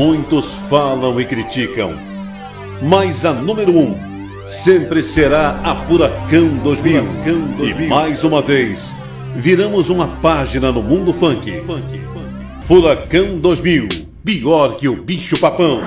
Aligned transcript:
Muitos 0.00 0.54
falam 0.70 1.20
e 1.20 1.26
criticam, 1.26 1.92
mas 2.80 3.26
a 3.26 3.34
número 3.34 3.78
um 3.78 3.94
sempre 4.46 5.02
será 5.02 5.60
a 5.62 5.76
Furacão 5.84 6.56
2000. 6.62 7.04
Furacão 7.04 7.56
2000. 7.58 7.84
E 7.84 7.86
mais 7.86 8.24
uma 8.24 8.40
vez, 8.40 8.94
viramos 9.36 9.90
uma 9.90 10.08
página 10.22 10.72
no 10.72 10.82
mundo 10.82 11.12
funk. 11.12 11.52
Furacão 12.64 13.38
2000, 13.40 13.88
pior 14.24 14.78
que 14.78 14.88
o 14.88 15.04
bicho 15.04 15.38
papão. 15.38 15.82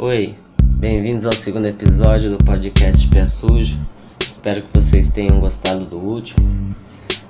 Oi, 0.00 0.34
bem-vindos 0.60 1.24
ao 1.24 1.32
segundo 1.32 1.66
episódio 1.66 2.36
do 2.36 2.44
podcast 2.44 3.06
Pé 3.06 3.24
Sujo. 3.24 3.78
Espero 4.18 4.62
que 4.62 4.74
vocês 4.74 5.10
tenham 5.10 5.38
gostado 5.38 5.84
do 5.84 5.98
último. 5.98 6.74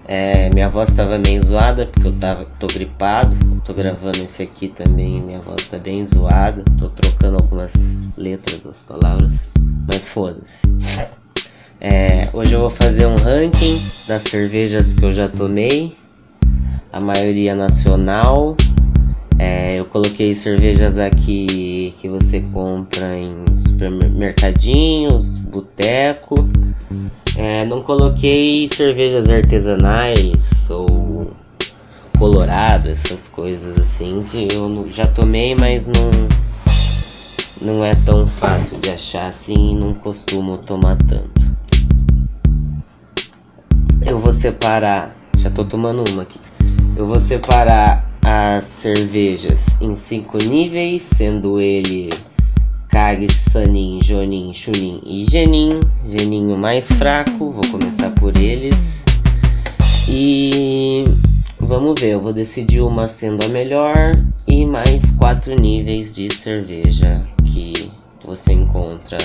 É, 0.08 0.48
minha 0.54 0.68
voz 0.68 0.90
estava 0.90 1.18
meio 1.18 1.42
zoada 1.42 1.86
porque 1.86 2.06
eu 2.06 2.12
tava, 2.12 2.46
tô 2.60 2.68
gripado. 2.68 3.36
Tô 3.64 3.74
gravando 3.74 4.18
esse 4.18 4.42
aqui 4.42 4.68
também. 4.68 5.20
Minha 5.20 5.40
voz 5.40 5.66
tá 5.66 5.78
bem 5.78 6.04
zoada. 6.04 6.62
Tô 6.78 6.88
trocando 6.88 7.38
algumas 7.38 7.74
letras 8.16 8.62
das 8.62 8.82
palavras, 8.82 9.44
mas 9.86 10.08
foda-se. 10.08 10.62
É, 11.80 12.22
hoje 12.32 12.54
eu 12.54 12.60
vou 12.60 12.70
fazer 12.70 13.06
um 13.06 13.16
ranking 13.16 13.78
das 14.08 14.22
cervejas 14.22 14.94
que 14.94 15.04
eu 15.04 15.12
já 15.12 15.28
tomei, 15.28 15.94
a 16.90 17.00
maioria 17.00 17.54
nacional. 17.54 18.56
É, 19.38 19.78
eu 19.78 19.84
coloquei 19.84 20.32
cervejas 20.32 20.98
aqui 20.98 21.94
que 21.98 22.08
você 22.08 22.40
compra 22.40 23.16
em 23.16 23.44
supermercadinhos, 23.54 25.36
boteco. 25.36 26.48
É, 27.36 27.66
não 27.66 27.82
coloquei 27.82 28.66
cervejas 28.68 29.28
artesanais 29.28 30.70
ou 30.70 31.34
colorado, 32.18 32.88
essas 32.88 33.28
coisas 33.28 33.78
assim 33.78 34.24
que 34.30 34.48
eu 34.54 34.88
já 34.88 35.06
tomei, 35.06 35.54
mas 35.54 35.86
não 35.86 36.10
não 37.60 37.84
é 37.84 37.94
tão 38.06 38.26
fácil 38.26 38.78
de 38.78 38.90
achar 38.90 39.26
assim 39.26 39.76
não 39.76 39.92
costumo 39.92 40.56
tomar 40.58 40.96
tanto. 40.96 41.56
Eu 44.00 44.18
vou 44.18 44.32
separar, 44.32 45.14
já 45.36 45.50
tô 45.50 45.64
tomando 45.64 46.04
uma 46.10 46.22
aqui. 46.22 46.40
Eu 46.96 47.04
vou 47.04 47.18
separar 47.20 48.05
as 48.28 48.64
cervejas 48.64 49.76
em 49.80 49.94
cinco 49.94 50.36
níveis, 50.38 51.02
sendo 51.02 51.60
ele 51.60 52.08
Kag, 52.88 53.32
Sanin, 53.32 54.00
Jonin, 54.02 54.52
Chunin 54.52 55.00
e 55.06 55.24
Genin. 55.30 55.78
Geninho 56.08 56.58
mais 56.58 56.90
fraco, 56.90 57.52
vou 57.52 57.62
começar 57.70 58.10
por 58.10 58.36
eles. 58.36 59.04
E 60.08 61.04
vamos 61.60 62.00
ver, 62.00 62.14
eu 62.14 62.20
vou 62.20 62.32
decidir 62.32 62.80
uma 62.80 63.06
sendo 63.06 63.44
a 63.44 63.48
melhor 63.48 63.94
e 64.44 64.66
mais 64.66 65.12
quatro 65.12 65.54
níveis 65.54 66.12
de 66.12 66.28
cerveja 66.34 67.24
que 67.44 67.92
você 68.24 68.52
encontra 68.52 69.18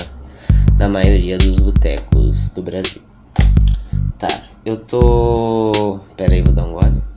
na 0.78 0.88
maioria 0.88 1.38
dos 1.38 1.58
botecos 1.58 2.50
do 2.50 2.62
Brasil. 2.62 3.02
Tá, 4.16 4.28
eu 4.64 4.76
tô. 4.76 5.98
Pera 6.16 6.34
aí, 6.34 6.42
vou 6.42 6.54
dar 6.54 6.66
um 6.66 6.72
gole. 6.72 7.11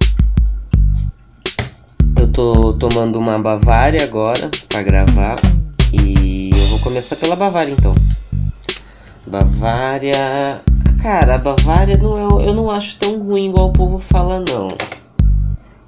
Tô 2.35 2.73
tomando 2.73 3.17
uma 3.17 3.39
Bavária 3.39 4.03
agora 4.03 4.51
para 4.67 4.83
gravar 4.83 5.37
e 5.93 6.49
eu 6.53 6.67
vou 6.67 6.79
começar 6.79 7.15
pela 7.15 7.33
Bavária 7.33 7.71
então. 7.71 7.95
Bavária. 9.25 10.61
Cara, 11.01 11.35
a 11.35 11.37
Bavária 11.37 11.97
não 11.97 12.17
é, 12.17 12.45
eu 12.45 12.53
não 12.53 12.69
acho 12.69 12.97
tão 12.99 13.19
ruim 13.19 13.51
igual 13.51 13.69
o 13.69 13.71
povo 13.71 13.99
fala, 13.99 14.43
não. 14.45 14.67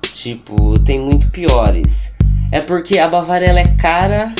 Tipo, 0.01 0.79
tem 0.79 1.01
muito 1.01 1.29
piores. 1.31 2.13
É 2.49 2.61
porque 2.61 2.97
a 2.97 3.09
Bavária 3.09 3.47
ela 3.47 3.59
é 3.59 3.67
cara 3.75 4.33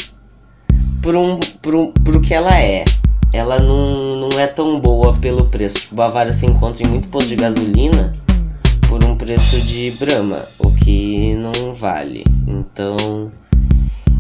pro, 1.02 1.20
um, 1.20 1.38
pro, 1.62 1.92
pro 1.92 2.22
que 2.22 2.34
ela 2.34 2.58
é. 2.58 2.86
Ela 3.34 3.60
não, 3.60 4.30
não 4.30 4.40
é 4.40 4.48
tão 4.48 4.80
boa 4.80 5.14
pelo 5.18 5.48
preço. 5.48 5.82
Tipo, 5.82 5.96
Bavária 5.96 6.32
se 6.32 6.46
encontra 6.46 6.88
em 6.88 6.90
muito 6.90 7.10
posto 7.10 7.28
de 7.28 7.36
gasolina 7.36 8.16
por 8.24 8.24
um 8.24 8.27
preço 9.28 9.62
de 9.64 9.92
Brahma, 10.00 10.42
o 10.58 10.72
que 10.72 11.36
não 11.36 11.74
vale. 11.74 12.24
Então, 12.48 13.30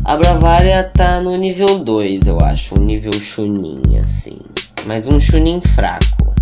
a 0.03 0.18
Bravária 0.18 0.84
tá 0.84 1.22
no 1.22 1.38
nível 1.38 1.79
2, 1.79 2.28
eu 2.28 2.38
acho. 2.41 2.78
Um 2.78 2.84
nível 2.84 3.13
Chunin, 3.13 3.81
assim. 4.03 4.38
Mas 4.85 5.07
um 5.07 5.17
Chunin 5.17 5.62
fraco. 5.62 6.35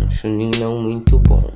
Um 0.00 0.08
Chunin 0.08 0.52
não 0.60 0.80
muito 0.80 1.18
bom. 1.18 1.50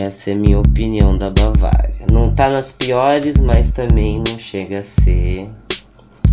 Essa 0.00 0.30
é 0.30 0.34
minha 0.34 0.58
opinião 0.58 1.14
da 1.18 1.28
Bavária. 1.28 2.06
Não 2.10 2.34
tá 2.34 2.48
nas 2.48 2.72
piores, 2.72 3.36
mas 3.36 3.70
também 3.70 4.22
não 4.26 4.38
chega 4.38 4.78
a 4.78 4.82
ser 4.82 5.46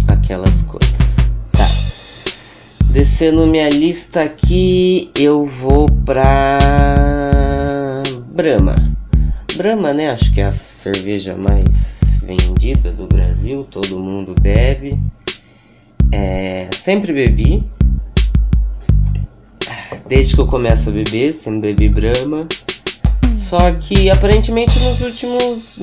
aquelas 0.08 0.62
coisas. 0.62 0.96
Tá. 1.52 1.68
Descendo 2.94 3.46
minha 3.46 3.70
lista 3.70 4.22
aqui, 4.22 5.12
eu 5.20 5.44
vou 5.44 5.86
pra 6.06 7.21
Brahma. 8.34 8.76
Brahma, 9.58 9.94
né? 9.94 10.10
Acho 10.10 10.34
que 10.34 10.40
é 10.40 10.46
a 10.46 10.54
cerveja 10.54 11.36
mais 11.36 12.22
vendida 12.24 12.90
do 12.90 13.06
Brasil, 13.06 13.68
todo 13.70 14.00
mundo 14.00 14.34
bebe. 14.40 14.98
É, 16.14 16.70
sempre 16.72 17.12
bebi. 17.12 17.62
Desde 20.08 20.36
que 20.36 20.40
eu 20.40 20.48
começo 20.48 20.90
a 20.90 20.94
beber, 20.94 21.34
sempre 21.34 21.74
bebi 21.74 21.90
Brahma. 21.90 22.48
Só 23.34 23.70
que 23.74 24.10
aparentemente 24.10 24.80
nos 24.80 25.02
últimos 25.02 25.80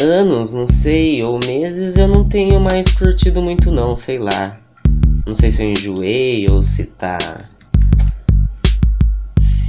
anos, 0.00 0.50
não 0.50 0.66
sei, 0.66 1.22
ou 1.22 1.38
meses, 1.44 1.98
eu 1.98 2.08
não 2.08 2.26
tenho 2.26 2.58
mais 2.58 2.90
curtido 2.90 3.42
muito 3.42 3.70
não, 3.70 3.94
sei 3.94 4.18
lá. 4.18 4.58
Não 5.26 5.34
sei 5.34 5.50
se 5.50 5.62
eu 5.62 5.70
enjoei 5.70 6.46
ou 6.50 6.62
se 6.62 6.84
tá. 6.84 7.50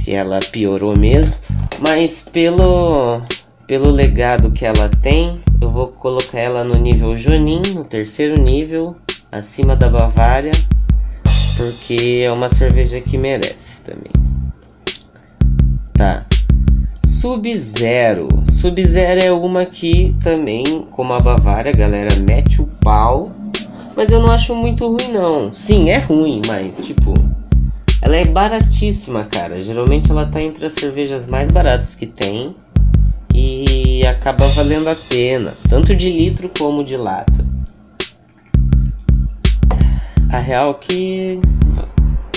Se 0.06 0.14
ela 0.14 0.38
piorou 0.52 0.96
mesmo. 0.96 1.34
Mas 1.80 2.20
pelo 2.20 3.22
pelo 3.66 3.90
legado 3.90 4.52
que 4.52 4.64
ela 4.64 4.88
tem, 5.02 5.40
eu 5.60 5.68
vou 5.68 5.88
colocar 5.88 6.38
ela 6.38 6.62
no 6.62 6.76
nível 6.76 7.16
Jonin, 7.16 7.60
no 7.74 7.82
terceiro 7.82 8.40
nível, 8.40 8.94
acima 9.32 9.74
da 9.74 9.88
Bavária, 9.88 10.52
porque 11.56 12.22
é 12.24 12.30
uma 12.30 12.48
cerveja 12.48 13.00
que 13.00 13.18
merece 13.18 13.80
também. 13.80 14.12
Tá. 15.94 16.24
Sub-Zero. 17.04 18.28
Sub-Zero 18.48 19.24
é 19.24 19.32
uma 19.32 19.66
que 19.66 20.14
também, 20.22 20.62
como 20.92 21.14
a 21.14 21.18
Bavária, 21.18 21.72
a 21.72 21.76
galera 21.76 22.14
mete 22.20 22.62
o 22.62 22.66
pau. 22.80 23.32
Mas 23.96 24.12
eu 24.12 24.20
não 24.20 24.30
acho 24.30 24.54
muito 24.54 24.86
ruim, 24.86 25.12
não. 25.12 25.52
Sim, 25.52 25.90
é 25.90 25.98
ruim, 25.98 26.42
mas 26.46 26.76
tipo. 26.86 27.12
Ela 28.02 28.16
é 28.16 28.24
baratíssima, 28.24 29.24
cara. 29.24 29.60
Geralmente 29.60 30.10
ela 30.10 30.26
tá 30.26 30.40
entre 30.40 30.66
as 30.66 30.74
cervejas 30.74 31.26
mais 31.26 31.50
baratas 31.50 31.94
que 31.94 32.06
tem 32.06 32.54
e 33.34 34.06
acaba 34.06 34.46
valendo 34.46 34.88
a 34.88 34.94
pena, 34.94 35.52
tanto 35.68 35.94
de 35.94 36.10
litro 36.10 36.50
como 36.58 36.84
de 36.84 36.96
lata. 36.96 37.44
A 40.30 40.38
real 40.38 40.74
que 40.74 41.40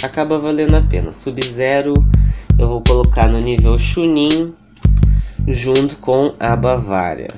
acaba 0.04 0.40
valendo 0.40 0.76
a 0.76 0.82
pena. 0.82 1.12
Sub-Zero 1.12 1.94
eu 2.58 2.68
vou 2.68 2.82
colocar 2.82 3.30
no 3.30 3.40
nível 3.40 3.78
Chunin 3.78 4.54
junto 5.48 5.98
com 5.98 6.34
a 6.40 6.56
Bavária. 6.56 7.34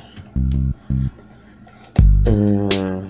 Hum, 2.28 3.08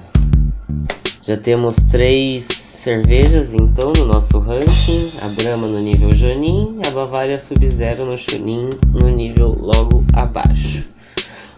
já 1.21 1.37
temos 1.37 1.77
três 1.77 2.70
cervejas 2.81 3.53
então 3.53 3.93
no 3.95 4.05
nosso 4.05 4.39
ranking, 4.39 5.11
a 5.21 5.27
Brahma 5.39 5.67
no 5.67 5.79
nível 5.79 6.15
Jonin, 6.15 6.79
a 6.87 6.89
Bavária 6.89 7.37
Sub-Zero 7.37 8.07
no 8.07 8.17
Chunin 8.17 8.71
no 8.91 9.07
nível 9.07 9.55
logo 9.55 10.03
abaixo. 10.11 10.89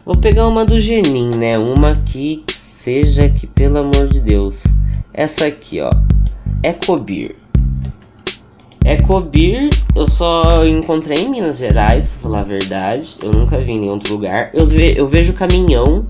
Vou 0.06 0.18
pegar 0.18 0.46
uma 0.50 0.66
do 0.66 0.82
Genin, 0.82 1.34
né? 1.38 1.58
Uma 1.58 1.96
que 1.96 2.44
seja 2.50 3.30
que 3.30 3.48
pelo 3.48 3.78
amor 3.78 4.10
de 4.10 4.20
Deus. 4.20 4.66
Essa 5.14 5.46
aqui, 5.46 5.80
ó. 5.80 5.92
Ecobir. 6.62 7.38
Ecobir 8.84 9.70
eu 9.96 10.10
só 10.10 10.68
encontrei 10.68 11.20
em 11.20 11.30
Minas 11.30 11.58
Gerais, 11.58 12.08
pra 12.08 12.22
falar 12.22 12.42
a 12.42 12.44
verdade. 12.44 13.16
Eu 13.24 13.32
nunca 13.32 13.58
vi 13.60 13.72
em 13.72 13.90
outro 13.90 14.16
lugar. 14.16 14.50
Eu, 14.54 14.66
ve 14.66 14.94
eu 14.98 15.08
vejo 15.08 15.32
caminhão 15.32 16.06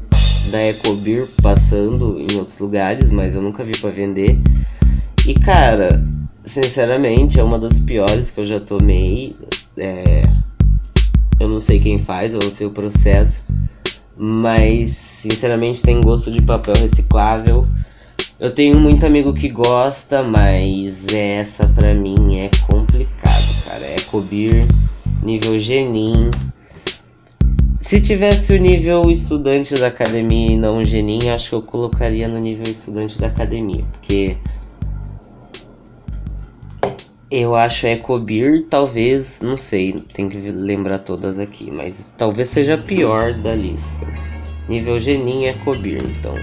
da 0.50 0.60
Ecobir 0.70 1.28
passando 1.40 2.18
em 2.20 2.36
outros 2.40 2.58
lugares, 2.58 3.12
mas 3.12 3.36
eu 3.36 3.44
nunca 3.44 3.64
vi 3.64 3.78
para 3.78 3.92
vender. 3.92 4.40
E 5.26 5.34
cara, 5.34 6.06
sinceramente, 6.44 7.40
é 7.40 7.44
uma 7.44 7.58
das 7.58 7.80
piores 7.80 8.30
que 8.30 8.42
eu 8.42 8.46
já 8.46 8.60
tomei. 8.60 9.36
É... 9.78 10.24
Eu 11.40 11.50
não 11.50 11.62
sei 11.62 11.80
quem 11.80 11.98
faz, 11.98 12.34
eu 12.34 12.40
não 12.44 12.52
sei 12.52 12.68
o 12.68 12.72
processo. 12.72 13.44
Mas, 14.18 14.90
sinceramente, 14.90 15.82
tem 15.82 16.00
gosto 16.02 16.30
de 16.30 16.42
papel 16.42 16.76
reciclável. 16.76 17.66
Eu 18.40 18.52
tenho 18.52 18.80
muito 18.80 19.06
amigo 19.06 19.34
que 19.34 19.48
gosta, 19.48 20.22
mas 20.22 21.08
essa 21.14 21.68
pra 21.68 21.94
mim 21.94 22.40
é 22.40 22.50
complicado, 22.68 23.66
cara. 23.66 23.86
É 23.86 24.02
Cobir, 24.02 24.66
nível 25.24 25.58
Genin. 25.58 26.30
Se 27.80 28.00
tivesse 28.00 28.54
o 28.54 28.58
nível 28.58 29.10
estudante 29.10 29.76
da 29.76 29.88
academia 29.88 30.54
e 30.54 30.58
não 30.58 30.86
genin, 30.86 31.30
acho 31.30 31.50
que 31.50 31.56
eu 31.56 31.62
colocaria 31.62 32.30
no 32.30 32.40
nível 32.40 32.64
estudante 32.64 33.20
da 33.20 33.28
academia, 33.28 33.84
porque 33.92 34.38
eu 37.36 37.56
acho 37.56 37.88
Ecobir, 37.88 38.66
talvez, 38.70 39.42
não 39.42 39.58
sei, 39.58 39.94
tem 40.14 40.30
que 40.30 40.38
lembrar 40.52 41.00
todas 41.00 41.40
aqui, 41.40 41.72
mas 41.72 42.14
talvez 42.18 42.50
seja 42.50 42.76
a 42.76 42.78
pior 42.78 43.34
da 43.34 43.56
lista. 43.56 44.06
Nível 44.70 45.00
Genin 45.00 45.46
Ecobir, 45.46 46.02
então. 46.04 46.36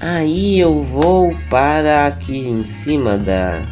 Aí 0.00 0.58
eu 0.58 0.82
vou 0.82 1.34
para 1.48 2.06
aqui 2.06 2.38
em 2.38 2.64
cima 2.64 3.16
da, 3.16 3.62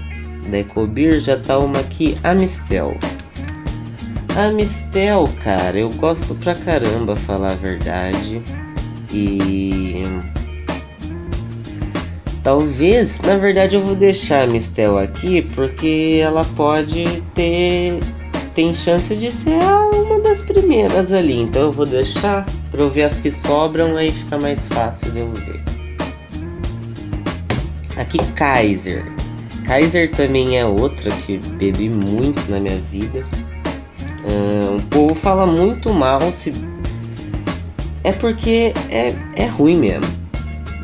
da 0.49 0.59
Ecobir, 0.59 1.19
já 1.21 1.37
tá 1.37 1.59
uma 1.59 1.81
aqui, 1.81 2.17
Amistel. 2.23 2.97
A 4.37 4.51
Mistel, 4.51 5.29
cara, 5.43 5.79
eu 5.79 5.89
gosto 5.89 6.35
pra 6.35 6.55
caramba, 6.55 7.17
falar 7.17 7.53
a 7.53 7.55
verdade. 7.55 8.43
E. 9.11 10.05
Talvez, 12.47 13.21
na 13.23 13.37
verdade, 13.37 13.75
eu 13.75 13.83
vou 13.83 13.97
deixar 13.97 14.45
a 14.45 14.47
Mistel 14.47 14.97
aqui 14.97 15.43
porque 15.57 16.21
ela 16.23 16.45
pode 16.45 17.05
ter. 17.35 17.99
Tem 18.55 18.73
chance 18.73 19.17
de 19.17 19.33
ser 19.33 19.59
uma 19.93 20.21
das 20.21 20.43
primeiras 20.43 21.11
ali. 21.11 21.41
Então 21.41 21.63
eu 21.63 21.73
vou 21.73 21.85
deixar 21.85 22.47
pra 22.71 22.83
eu 22.83 22.89
ver 22.89 23.03
as 23.03 23.19
que 23.19 23.33
sobram, 23.33 23.97
aí 23.97 24.13
fica 24.13 24.39
mais 24.39 24.69
fácil 24.69 25.11
de 25.11 25.19
eu 25.19 25.33
ver. 25.33 25.61
Aqui, 27.97 28.19
Kaiser. 28.37 29.05
Kaiser 29.65 30.13
também 30.13 30.57
é 30.57 30.65
outra 30.65 31.11
que 31.11 31.39
bebi 31.39 31.89
muito 31.89 32.49
na 32.49 32.61
minha 32.61 32.79
vida. 32.79 33.27
Uh, 34.23 34.77
o 34.77 34.83
povo 34.83 35.17
fala 35.17 35.47
muito 35.47 35.93
mal 35.93 36.31
se. 36.31 36.55
É 38.05 38.13
porque 38.13 38.73
é, 38.89 39.13
é 39.35 39.47
ruim 39.47 39.79
mesmo. 39.79 40.26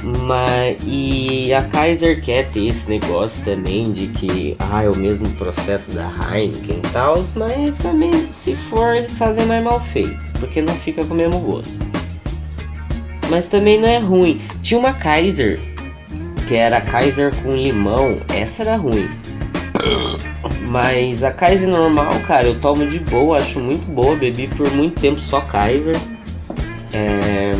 Mas, 0.02 0.78
e 0.84 1.54
a 1.54 1.62
Kaiser 1.62 2.20
quer 2.20 2.48
ter 2.50 2.66
esse 2.66 2.88
negócio 2.88 3.44
também 3.44 3.92
de 3.92 4.08
que 4.08 4.56
ah, 4.58 4.82
é 4.82 4.90
o 4.90 4.96
mesmo 4.96 5.30
processo 5.32 5.92
da 5.92 6.10
Heineken 6.10 6.78
e 6.78 6.88
tal, 6.92 7.22
mas 7.36 7.78
também 7.78 8.30
se 8.30 8.56
for 8.56 8.96
eles 8.96 9.16
fazem 9.16 9.46
mais 9.46 9.62
mal 9.62 9.80
feito, 9.80 10.18
porque 10.40 10.60
não 10.60 10.74
fica 10.74 11.04
com 11.04 11.14
o 11.14 11.16
mesmo 11.16 11.38
gosto. 11.38 11.86
Mas 13.30 13.46
também 13.46 13.80
não 13.80 13.88
é 13.88 13.98
ruim. 13.98 14.40
Tinha 14.60 14.80
uma 14.80 14.92
Kaiser 14.92 15.60
que 16.48 16.56
era 16.56 16.80
Kaiser 16.80 17.32
com 17.42 17.54
limão, 17.54 18.20
essa 18.28 18.62
era 18.62 18.76
ruim. 18.76 19.08
Mas 20.66 21.22
a 21.22 21.30
Kaiser 21.30 21.68
normal, 21.68 22.12
cara, 22.26 22.48
eu 22.48 22.58
tomo 22.60 22.86
de 22.86 22.98
boa, 22.98 23.38
acho 23.38 23.60
muito 23.60 23.86
boa. 23.86 24.16
Bebi 24.16 24.48
por 24.48 24.70
muito 24.72 25.00
tempo 25.00 25.20
só 25.20 25.40
Kaiser. 25.40 25.96
É, 26.92 27.54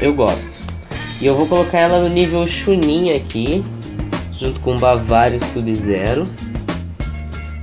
eu 0.00 0.12
gosto. 0.12 0.69
E 1.20 1.26
eu 1.26 1.34
vou 1.34 1.46
colocar 1.46 1.78
ela 1.78 2.00
no 2.00 2.08
nível 2.08 2.46
Chunin 2.46 3.12
aqui, 3.12 3.64
junto 4.32 4.60
com 4.60 4.78
Bavário 4.78 5.38
Sub-Zero. 5.38 6.26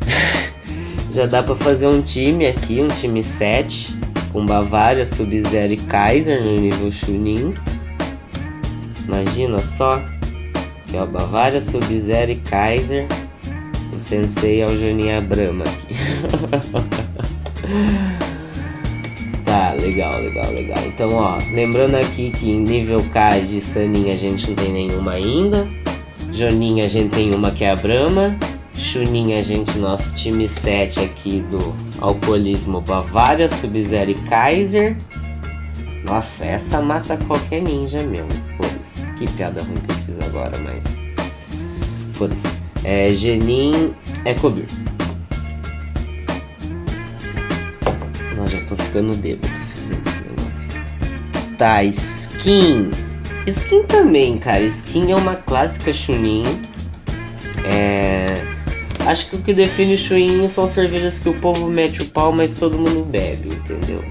Já 1.12 1.26
dá 1.26 1.42
para 1.42 1.56
fazer 1.56 1.88
um 1.88 2.02
time 2.02 2.46
aqui, 2.46 2.82
um 2.82 2.88
time 2.88 3.24
7, 3.24 3.98
com 4.32 4.46
Bavária, 4.46 5.06
Sub-Zero 5.06 5.74
e 5.74 5.78
Kaiser 5.78 6.44
no 6.44 6.60
nível 6.60 6.92
Chunin. 6.92 7.54
Imagina 9.06 9.62
só. 9.62 9.96
Aqui 9.96 10.96
ó, 10.96 11.06
Bavária, 11.06 11.60
Sub-Zero 11.60 12.32
e 12.32 12.36
Kaiser 12.36 13.08
o 13.98 14.00
sensei 14.00 14.62
é 14.62 14.68
o 14.68 14.78
Joninha 14.78 15.20
Brahma 15.20 15.64
aqui. 15.64 15.96
tá, 19.58 19.74
legal, 19.74 20.22
legal, 20.22 20.52
legal. 20.52 20.78
Então, 20.86 21.14
ó, 21.16 21.40
lembrando 21.52 21.96
aqui 21.96 22.30
que 22.30 22.52
em 22.52 22.60
nível 22.60 23.04
K 23.12 23.40
de 23.40 23.60
Saninha 23.60 24.14
a 24.14 24.16
gente 24.16 24.50
não 24.50 24.56
tem 24.56 24.72
nenhuma 24.72 25.14
ainda. 25.14 25.68
Joninha 26.32 26.86
a 26.86 26.88
gente 26.88 27.16
tem 27.16 27.34
uma 27.34 27.50
que 27.50 27.64
é 27.64 27.72
a 27.72 27.76
Brahma. 27.76 28.38
Chuninha 28.76 29.40
a 29.40 29.42
gente, 29.42 29.80
nosso 29.80 30.16
time 30.16 30.48
7 30.48 31.00
aqui 31.00 31.44
do 31.50 31.76
alcoolismo 32.00 32.82
Bavária, 32.82 33.50
Sub-Zero 33.50 34.12
e 34.12 34.16
Kaiser. 34.30 34.96
Nossa, 36.06 36.46
essa 36.46 36.80
mata 36.80 37.18
qualquer 37.18 37.62
ninja 37.64 38.04
mesmo. 38.04 38.30
Foda-se. 38.58 39.02
Que 39.18 39.28
piada 39.32 39.64
ruim 39.64 39.78
que 39.78 39.92
eu 39.92 39.96
fiz 39.96 40.20
agora, 40.20 40.56
mas. 40.60 40.84
Foda-se. 42.12 42.48
É, 42.84 43.12
Genin 43.12 43.96
Ecobir. 44.24 44.68
Nossa, 45.00 45.07
tô 48.68 48.76
ficando 48.76 49.16
bêbado 49.16 49.48
fazendo 49.74 50.08
esse 50.08 50.24
negócio. 50.24 51.58
Tá, 51.58 51.84
Skin. 51.84 52.92
Skin 53.48 53.84
também, 53.84 54.38
cara. 54.38 54.64
Skin 54.64 55.12
é 55.12 55.16
uma 55.16 55.36
clássica 55.36 55.92
Chunin. 55.92 56.44
É... 57.66 58.26
Acho 59.06 59.30
que 59.30 59.36
o 59.38 59.42
que 59.42 59.54
define 59.54 59.98
Chunin 59.98 60.48
são 60.50 60.68
cervejas 60.68 61.18
que 61.18 61.30
o 61.30 61.40
povo 61.40 61.68
mete 61.68 62.02
o 62.02 62.06
pau, 62.10 62.32
mas 62.32 62.56
todo 62.56 62.78
mundo 62.78 63.06
bebe, 63.06 63.50
entendeu? 63.50 64.04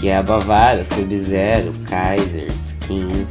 Que 0.00 0.08
é 0.08 0.16
a 0.16 0.22
Bavária, 0.22 0.82
Sub-Zero, 0.82 1.74
Kaiser, 1.86 2.48
Skin. 2.48 3.26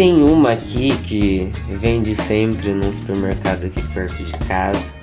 Tem 0.00 0.22
uma 0.22 0.52
aqui 0.52 0.96
que 1.02 1.52
vende 1.68 2.14
sempre 2.14 2.72
num 2.72 2.90
supermercado 2.90 3.66
aqui 3.66 3.86
perto 3.88 4.24
de 4.24 4.32
casa, 4.48 4.94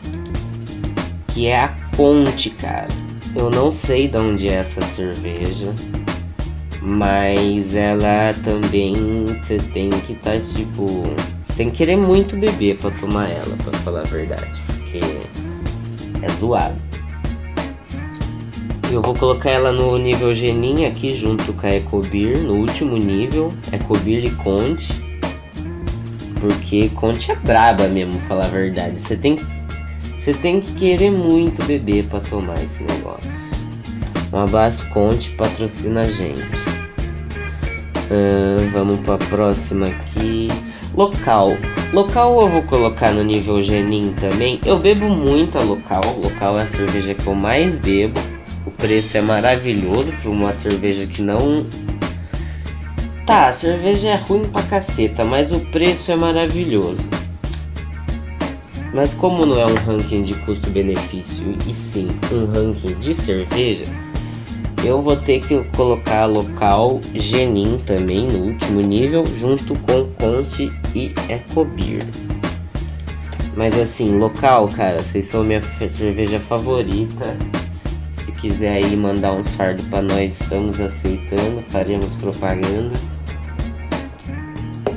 que 1.28 1.46
é 1.46 1.66
a 1.66 1.68
Conte, 1.96 2.50
cara. 2.50 2.88
Eu 3.36 3.52
não 3.52 3.72
sei 3.72 4.08
de 4.08 4.18
onde 4.18 4.50
é 4.50 4.54
essa 4.54 4.82
cerveja, 4.82 5.72
mas 6.82 7.76
ela 7.76 8.34
também 8.44 9.26
você 9.26 9.60
tem 9.72 9.92
que 9.92 10.14
estar 10.14 10.32
tá, 10.32 10.40
tipo, 10.40 11.04
você 11.44 11.54
tem 11.54 11.70
que 11.70 11.78
querer 11.78 11.98
muito 11.98 12.36
beber 12.36 12.80
para 12.80 12.90
tomar 12.90 13.30
ela, 13.30 13.56
para 13.64 13.78
falar 13.82 14.00
a 14.00 14.06
verdade, 14.06 14.50
porque 14.66 15.00
é 16.24 16.34
zoado. 16.34 16.87
Eu 18.90 19.02
vou 19.02 19.14
colocar 19.14 19.50
ela 19.50 19.72
no 19.74 19.98
nível 19.98 20.34
Genin 20.34 20.86
aqui 20.86 21.14
junto 21.14 21.52
com 21.52 21.68
a 21.68 21.76
Ecobir, 21.76 22.38
no 22.38 22.54
último 22.54 22.98
nível, 22.98 23.54
Ecobir 23.72 24.26
e 24.26 24.32
Conte. 24.32 24.94
Porque 26.40 26.88
Conte 26.90 27.32
é 27.32 27.36
braba 27.36 27.88
mesmo, 27.88 28.18
falar 28.22 28.46
a 28.46 28.50
verdade. 28.50 28.98
Você 29.00 29.18
tem, 29.18 29.38
você 30.18 30.34
tem 30.34 30.62
que 30.62 30.72
querer 30.74 31.12
muito 31.12 31.64
beber 31.66 32.06
para 32.06 32.22
tomar 32.22 32.64
esse 32.64 32.84
negócio. 32.84 33.58
Um 34.32 34.40
abraço 34.40 34.88
Conte, 34.90 35.32
patrocina 35.32 36.04
a 36.04 36.10
gente. 36.10 36.48
Vamos 38.72 39.02
para 39.02 39.16
a 39.16 39.28
próxima 39.28 39.88
aqui. 39.88 40.48
Local. 40.96 41.58
Local 41.94 42.42
eu 42.42 42.48
vou 42.50 42.64
colocar 42.64 43.12
no 43.12 43.24
nível 43.24 43.62
Genin 43.62 44.14
também. 44.20 44.62
Eu 44.66 44.80
bebo 44.80 45.10
muita 45.10 45.60
local. 45.60 46.02
Local 46.18 46.58
é 46.58 46.62
a 46.62 46.66
cerveja 46.66 47.14
que 47.14 47.28
eu 47.28 47.36
mais 47.36 47.78
bebo 47.78 48.20
preço 48.78 49.18
é 49.18 49.22
maravilhoso 49.22 50.14
para 50.14 50.30
uma 50.30 50.54
cerveja 50.54 51.06
que 51.06 51.22
não. 51.22 51.66
Tá, 53.26 53.48
a 53.48 53.54
cerveja 53.54 54.10
é 54.10 54.16
ruim 54.16 54.48
pra 54.48 54.64
caceta, 54.64 55.26
mas 55.26 55.52
o 55.52 55.60
preço 55.60 56.12
é 56.12 56.16
maravilhoso. 56.16 57.08
Mas 58.94 59.14
como 59.14 59.46
não 59.46 59.60
é 59.60 59.66
um 59.66 59.76
ranking 59.76 60.24
de 60.24 60.34
custo-benefício 60.36 61.58
e 61.68 61.74
sim 61.74 62.10
um 62.32 62.46
ranking 62.46 62.94
de 63.00 63.14
cervejas, 63.14 64.10
eu 64.84 65.02
vou 65.02 65.18
ter 65.18 65.42
que 65.42 65.62
colocar 65.76 66.26
local 66.26 67.02
Genin 67.14 67.80
também 67.80 68.28
no 68.28 68.46
último 68.46 68.80
nível, 68.80 69.26
junto 69.26 69.76
com 69.80 70.06
Conte 70.12 70.72
e 70.96 71.14
Ecobir. 71.28 72.06
Mas 73.56 73.78
assim, 73.78 74.18
local, 74.18 74.68
cara, 74.70 75.04
vocês 75.04 75.26
são 75.26 75.44
minha 75.44 75.62
cerveja 75.62 76.40
favorita 76.40 77.36
quiser 78.38 78.84
aí 78.84 78.96
mandar 78.96 79.34
uns 79.34 79.56
fardos 79.56 79.86
para 79.88 80.02
nós, 80.02 80.42
estamos 80.42 80.80
aceitando, 80.80 81.62
faremos 81.70 82.14
propaganda. 82.16 82.96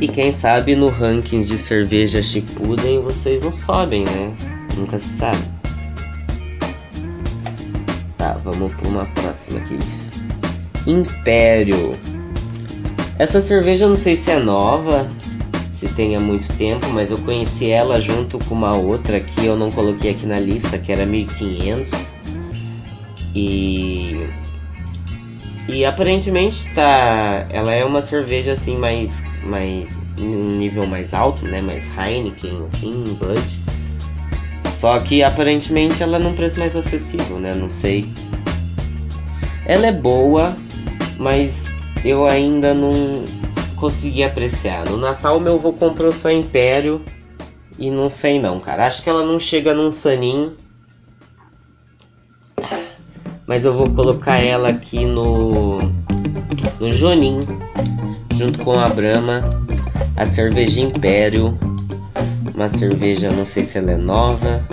E 0.01 0.09
quem 0.09 0.33
sabe 0.33 0.75
no 0.75 0.89
ranking 0.89 1.43
de 1.43 1.59
cerveja 1.59 2.23
Shippuden 2.23 3.01
vocês 3.01 3.43
não 3.43 3.53
sobem, 3.53 4.05
né? 4.05 4.35
Nunca 4.77 4.99
se 4.99 5.09
sabe. 5.09 5.43
Tá, 8.17 8.35
vamos 8.43 8.73
para 8.75 8.89
uma 8.89 9.07
próxima 9.07 9.59
aqui. 9.59 9.79
Império. 10.87 11.99
Essa 13.19 13.43
cerveja 13.43 13.85
eu 13.85 13.91
não 13.91 13.97
sei 13.97 14.17
se 14.17 14.31
é 14.31 14.39
nova, 14.39 15.07
se 15.71 15.89
tem 15.89 16.17
há 16.17 16.21
muito 16.21 16.51
tempo, 16.55 16.89
mas 16.89 17.11
eu 17.11 17.19
conheci 17.19 17.71
ela 17.71 18.01
junto 18.01 18.39
com 18.39 18.55
uma 18.55 18.75
outra 18.75 19.21
que 19.21 19.45
eu 19.45 19.57
não 19.57 19.71
coloquei 19.71 20.13
aqui 20.13 20.25
na 20.25 20.41
lista, 20.41 20.79
que 20.79 20.91
era 20.91 21.05
1500 21.05 22.20
e 23.35 24.29
e 25.69 25.85
aparentemente 25.85 26.69
tá, 26.75 27.47
ela 27.51 27.73
é 27.73 27.85
uma 27.85 28.03
cerveja 28.03 28.53
assim 28.53 28.77
mais 28.77 29.23
mais 29.45 30.01
um 30.19 30.57
nível 30.57 30.87
mais 30.87 31.15
alto, 31.15 31.45
né? 31.45 31.61
Mais 31.61 31.91
Heineken, 31.97 32.65
assim, 32.67 33.17
Bud. 33.19 33.63
Só 34.71 34.99
que 35.01 35.23
aparentemente 35.23 36.03
ela 36.03 36.17
é 36.17 36.21
num 36.21 36.35
preço 36.35 36.59
mais 36.59 36.77
acessível, 36.77 37.39
né? 37.39 37.55
Não 37.55 37.71
sei. 37.71 38.13
Ela 39.65 39.87
é 39.87 39.93
boa, 39.93 40.57
mas 41.19 41.71
eu 42.05 42.27
ainda 42.27 42.75
não 42.75 43.25
consegui 43.77 44.23
apreciar. 44.23 44.87
No 44.87 44.97
Natal 44.97 45.41
meu 45.41 45.55
avô 45.55 45.73
comprou 45.73 46.13
só 46.13 46.31
Império 46.31 47.03
e 47.79 47.91
não 47.91 48.11
sei 48.11 48.41
não, 48.41 48.61
cara. 48.61 48.87
Acho 48.87 49.03
que 49.03 49.09
ela 49.11 49.25
não 49.25 49.41
chega 49.41 49.75
num 49.75 49.91
Sanin. 49.91 50.53
Mas 53.51 53.65
eu 53.65 53.75
vou 53.77 53.91
colocar 53.91 54.39
ela 54.39 54.69
aqui 54.69 55.05
no 55.05 55.81
no 56.79 56.89
Jonin, 56.89 57.41
junto 58.33 58.61
com 58.61 58.79
a 58.79 58.89
Brahma, 58.89 59.43
a 60.17 60.25
cerveja 60.25 60.81
Império, 60.81 61.59
uma 62.55 62.69
cerveja, 62.69 63.29
não 63.33 63.45
sei 63.45 63.65
se 63.65 63.77
ela 63.77 63.91
é 63.91 63.97
nova, 63.97 64.65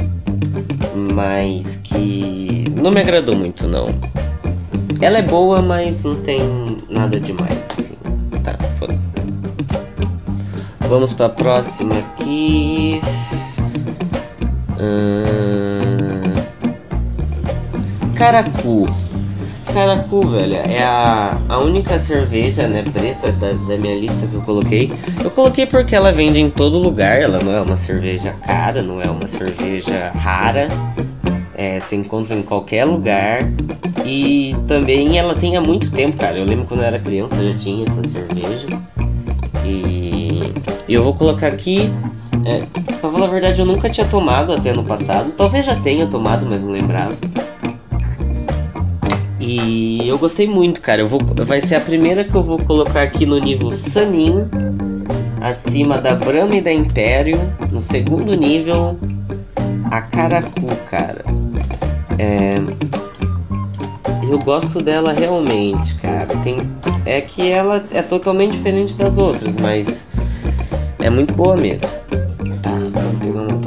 mas 0.96 1.77
que 1.77 2.72
não 2.75 2.91
me 2.91 3.01
agradou 3.01 3.36
muito 3.36 3.67
não. 3.67 3.88
Ela 5.01 5.17
é 5.17 5.24
boa, 5.24 5.60
mas 5.60 6.03
não 6.03 6.17
tem 6.17 6.39
nada 6.88 7.19
demais 7.19 7.57
assim. 7.75 7.98
Tá, 8.43 8.55
foda 8.75 8.96
Vamos 10.88 11.13
para 11.13 11.25
a 11.25 11.29
próxima 11.29 11.98
aqui. 11.98 13.01
Hum... 14.79 15.87
Caracu. 18.18 18.88
Caracu, 19.72 20.26
velho, 20.26 20.56
é 20.56 20.84
a, 20.84 21.40
a 21.48 21.60
única 21.60 22.00
cerveja, 22.00 22.68
né, 22.68 22.84
preta 22.92 23.32
da, 23.32 23.52
da 23.54 23.78
minha 23.78 23.96
lista 23.96 24.26
que 24.26 24.34
eu 24.34 24.42
coloquei. 24.42 24.92
Eu 25.24 25.30
coloquei 25.30 25.68
porque 25.68 25.96
ela 25.96 26.12
vende 26.12 26.42
em 26.42 26.50
todo 26.50 26.80
lugar, 26.80 27.22
ela 27.22 27.40
não 27.44 27.54
é 27.54 27.62
uma 27.62 27.78
cerveja 27.78 28.34
cara, 28.46 28.82
não 28.82 29.00
é 29.02 29.10
uma 29.10 29.28
cerveja 29.28 30.12
rara. 30.16 30.68
É, 31.56 31.80
se 31.80 31.96
encontra 31.96 32.36
em 32.36 32.42
qualquer 32.42 32.86
lugar. 32.86 33.52
E 34.06 34.56
também 34.68 35.18
ela 35.18 35.36
tem 35.36 35.58
há 35.58 35.62
muito 35.62 35.92
tempo, 35.92 36.18
cara. 36.18 36.38
Eu 36.38 36.46
lembro 36.46 36.66
quando 36.66 36.82
eu 36.82 36.86
era 36.86 37.00
criança 37.00 37.44
já 37.44 37.56
tinha 37.58 37.86
essa 37.86 38.04
cerveja. 38.08 38.68
E, 39.66 40.54
eu 40.88 41.04
vou 41.04 41.14
colocar 41.14 41.48
aqui. 41.48 41.92
É, 42.46 42.64
pra 43.00 43.12
falar 43.12 43.26
a 43.26 43.30
verdade, 43.30 43.60
eu 43.60 43.66
nunca 43.66 43.90
tinha 43.90 44.08
tomado 44.08 44.54
até 44.54 44.72
no 44.72 44.84
passado. 44.84 45.32
Talvez 45.36 45.66
já 45.66 45.76
tenha 45.76 46.08
tomado, 46.08 46.46
mas 46.48 46.64
não 46.64 46.72
lembrava. 46.72 47.16
E 49.50 50.06
eu 50.06 50.18
gostei 50.18 50.46
muito, 50.46 50.82
cara. 50.82 51.01
Eu 51.01 51.08
vou, 51.08 51.22
vai 51.46 51.62
ser 51.62 51.75
a 51.75 51.80
primeira 51.80 52.25
que 52.25 52.36
eu 52.36 52.44
vou 52.44 52.60
colocar 52.60 53.01
aqui 53.01 53.25
no 53.25 53.39
nível 53.39 53.72
Sanin, 53.72 54.46
acima 55.39 55.98
da 56.00 56.13
Brahma 56.13 56.58
e 56.58 56.62
da 56.62 56.74
Império. 56.74 57.39
No 57.72 57.80
segundo 57.80 58.34
nível, 58.34 59.00
a 59.89 60.01
Caracu, 60.01 60.68
cara. 60.89 61.24
É, 62.20 62.58
eu 64.30 64.38
gosto 64.39 64.82
dela 64.82 65.13
realmente, 65.13 65.96
cara. 65.96 66.36
Tem, 66.44 66.70
é 67.06 67.22
que 67.22 67.50
ela 67.50 67.86
é 67.94 68.01
totalmente 68.01 68.51
diferente 68.51 68.98
das 68.98 69.18
outras, 69.18 69.56
mas 69.56 70.06
é 71.00 71.10
muito 71.10 71.34
boa 71.34 71.56
mesmo. 71.56 71.89
Tá. 72.62 72.72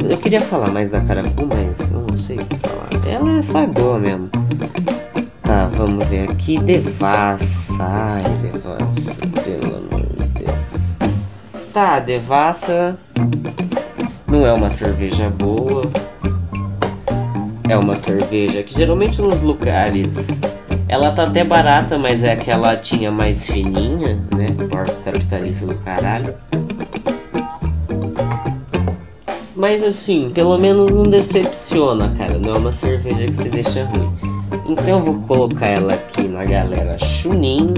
Eu 0.07 0.19
queria 0.19 0.43
falar 0.43 0.71
mais 0.71 0.91
da 0.91 1.01
Caracu, 1.01 1.47
mas 1.47 1.91
eu 1.91 2.01
não 2.01 2.17
sei 2.19 2.37
o 2.37 2.45
que 2.45 2.59
falar. 2.59 2.91
Ela 3.09 3.39
é 3.39 3.43
só 3.43 3.67
boa 3.67 3.99
mesmo. 3.99 4.29
Tá, 5.51 5.67
vamos 5.67 6.07
ver 6.07 6.31
aqui. 6.31 6.61
Devassa. 6.61 7.77
Ai, 7.81 8.23
Devassa. 8.41 9.27
Pelo 9.43 9.79
amor 9.79 10.07
de 10.17 10.45
Deus. 10.45 10.95
Tá, 11.73 11.99
Devassa 11.99 12.97
não 14.29 14.47
é 14.47 14.53
uma 14.53 14.71
cerveja 14.71 15.29
boa. 15.29 15.91
É 17.69 17.77
uma 17.77 17.97
cerveja 17.97 18.63
que 18.63 18.73
geralmente 18.73 19.21
nos 19.21 19.43
lugares 19.43 20.29
ela 20.87 21.11
tá 21.11 21.25
até 21.25 21.43
barata, 21.43 21.99
mas 21.99 22.23
é 22.23 22.37
que 22.37 22.49
ela 22.49 22.77
tinha 22.77 23.11
mais 23.11 23.45
fininha, 23.45 24.25
né? 24.33 24.55
Portos 24.69 25.01
capitalistas 25.01 25.77
do 25.77 25.83
caralho. 25.83 26.33
Mas 29.57 29.83
assim, 29.83 30.31
pelo 30.31 30.57
menos 30.59 30.93
não 30.93 31.11
decepciona, 31.11 32.15
cara. 32.17 32.39
Não 32.39 32.55
é 32.55 32.59
uma 32.59 32.73
cerveja 32.73 33.27
que 33.27 33.35
se 33.35 33.49
deixa 33.49 33.85
ruim. 33.87 34.30
Então 34.71 34.87
eu 34.87 35.01
vou 35.01 35.21
colocar 35.23 35.67
ela 35.67 35.95
aqui 35.95 36.29
na 36.29 36.45
galera 36.45 36.97
Chunin. 36.97 37.75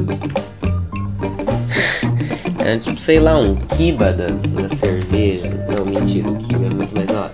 É 2.59 2.77
tipo, 2.77 3.01
sei 3.01 3.19
lá, 3.19 3.39
um 3.39 3.57
kiba 3.57 4.13
da, 4.13 4.27
da 4.29 4.69
cerveja. 4.69 5.49
Não, 5.75 5.87
mentira, 5.87 6.31
o 6.31 6.37
kiba 6.37 6.67
é 6.67 6.69
muito 6.69 6.95
mais 6.95 7.09
hora. 7.09 7.33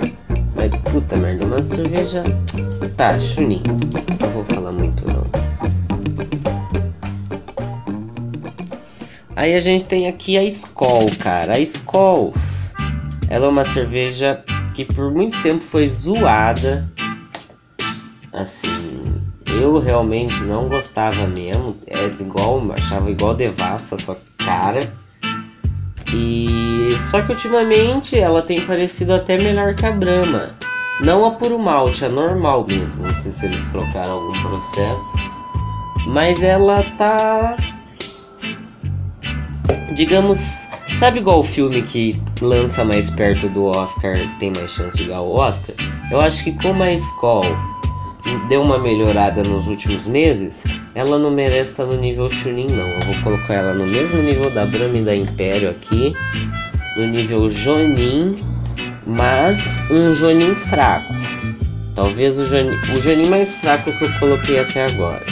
Mas 0.55 0.71
puta 0.93 1.17
merda, 1.17 1.45
uma 1.45 1.61
cerveja. 1.61 2.23
Tá, 2.97 3.19
Chunin. 3.19 3.61
Não 4.21 4.31
vou 4.31 4.45
falar 4.45 4.71
muito 4.71 5.05
não. 5.09 5.27
Aí 9.35 9.57
a 9.57 9.61
gente 9.61 9.87
tem 9.87 10.07
aqui 10.07 10.39
a 10.39 10.45
Skol, 10.45 11.11
cara. 11.19 11.57
A 11.57 11.59
Skol, 11.59 12.33
ela 13.29 13.47
é 13.47 13.49
uma 13.49 13.65
cerveja 13.65 14.45
que 14.73 14.85
por 14.85 15.11
muito 15.11 15.43
tempo 15.43 15.65
foi 15.65 15.89
zoada. 15.89 16.89
Assim, 18.33 19.18
eu 19.47 19.79
realmente 19.79 20.43
não 20.45 20.69
gostava 20.69 21.27
mesmo. 21.27 21.77
É 21.87 22.07
igual, 22.21 22.63
achava 22.73 23.11
igual 23.11 23.35
Devassa, 23.35 23.97
só 23.97 24.17
cara. 24.39 24.93
E 26.13 26.97
só 26.99 27.23
que 27.23 27.33
ultimamente 27.33 28.19
ela 28.19 28.43
tem 28.43 28.61
parecido 28.63 29.15
até 29.15 29.37
melhor 29.37 29.75
que 29.75 29.85
a 29.85 29.93
Brahma. 29.93 30.55
Não 31.01 31.25
a 31.25 31.33
puro 31.33 31.59
malte, 31.59 32.05
a 32.05 32.09
normal 32.09 32.65
mesmo. 32.67 33.05
Não 33.05 33.15
sei 33.15 33.31
se 33.31 33.47
eles 33.47 33.71
trocaram 33.71 34.13
algum 34.13 34.43
processo. 34.43 35.13
Mas 36.07 36.41
ela 36.43 36.83
tá. 36.97 37.57
Digamos. 39.95 40.67
Sabe 40.97 41.19
igual 41.19 41.41
o 41.41 41.45
filme 41.45 41.83
que 41.83 42.21
lança 42.41 42.85
mais 42.85 43.09
perto 43.11 43.49
do 43.51 43.67
Oscar 43.67 44.17
tem 44.41 44.53
mais 44.57 44.73
chance 44.73 44.97
de 44.97 45.05
ganhar 45.05 45.21
o 45.21 45.35
Oscar? 45.35 45.77
Eu 46.11 46.21
acho 46.21 46.43
que 46.43 46.53
como 46.61 46.83
a 46.83 46.93
Skoll 46.93 47.78
deu 48.49 48.63
uma 48.63 48.79
melhorada 48.79 49.43
nos 49.43 49.69
últimos 49.69 50.07
meses, 50.07 50.65
ela 50.95 51.19
não 51.19 51.31
merece 51.31 51.71
estar 51.71 51.85
no 51.85 51.97
nível 51.97 52.29
Chunin 52.29 52.67
não. 52.71 52.89
Eu 52.89 53.01
vou 53.01 53.23
colocar 53.23 53.55
ela 53.55 53.75
no 53.75 53.87
mesmo 53.87 54.23
nível 54.23 54.51
da 54.51 54.67
Brahma 54.67 54.99
e 54.99 55.05
da 55.05 55.15
Império 55.15 55.71
aqui, 55.71 56.15
no 56.97 57.07
nível 57.07 57.49
Jonin, 57.49 58.37
mas 59.07 59.79
um 59.91 60.13
Jonin 60.13 60.55
fraco. 60.55 61.15
Talvez 61.95 62.39
o 62.39 62.45
Jonin, 62.45 62.77
o 62.95 62.97
Jonin 63.01 63.29
mais 63.29 63.55
fraco 63.57 63.93
que 63.93 64.05
eu 64.05 64.19
coloquei 64.19 64.59
até 64.59 64.87
agora. 64.87 65.27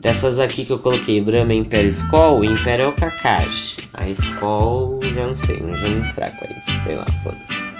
Dessas 0.00 0.38
aqui 0.38 0.64
que 0.64 0.72
eu 0.72 0.78
coloquei, 0.78 1.20
Brahma, 1.20 1.52
Império, 1.52 1.88
Skol, 1.88 2.40
o 2.40 2.44
Império 2.44 2.86
é 2.86 2.88
o 2.88 2.92
Kakashi. 2.92 3.76
A 3.92 4.08
Skol, 4.08 4.98
já 5.14 5.26
não 5.26 5.34
sei, 5.34 5.62
um 5.62 5.76
Jonin 5.76 6.04
fraco 6.04 6.38
aí, 6.42 6.56
sei 6.84 6.96
lá, 6.96 7.04
foda-se. 7.22 7.70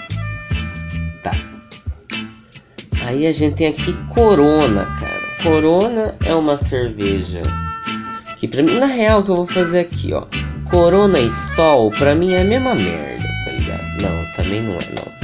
Aí 3.05 3.25
a 3.27 3.31
gente 3.31 3.55
tem 3.55 3.67
aqui 3.67 3.93
Corona, 4.13 4.85
cara. 4.99 5.21
Corona 5.43 6.15
é 6.23 6.33
uma 6.35 6.55
cerveja 6.55 7.41
que 8.37 8.47
pra 8.47 8.63
mim, 8.63 8.79
na 8.79 8.87
real, 8.87 9.23
que 9.23 9.29
eu 9.29 9.35
vou 9.35 9.47
fazer 9.47 9.79
aqui, 9.79 10.13
ó. 10.13 10.25
Corona 10.69 11.19
e 11.19 11.29
Sol, 11.29 11.91
pra 11.91 12.15
mim 12.15 12.33
é 12.33 12.41
a 12.41 12.43
mesma 12.43 12.73
merda, 12.73 13.27
tá 13.45 13.51
ligado? 13.51 14.01
Não, 14.01 14.33
também 14.33 14.63
não 14.63 14.73
é, 14.73 14.79
não. 14.95 15.21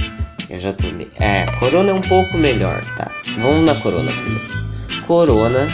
Eu 0.50 0.60
já 0.60 0.72
tomei. 0.74 1.10
É, 1.20 1.46
Corona 1.60 1.90
é 1.90 1.94
um 1.94 2.02
pouco 2.02 2.38
melhor, 2.38 2.80
tá? 2.96 3.12
Vamos 3.40 3.66
na 3.66 3.74
Corona 3.76 4.12
primeiro. 4.12 4.68
Corona, 5.08 5.68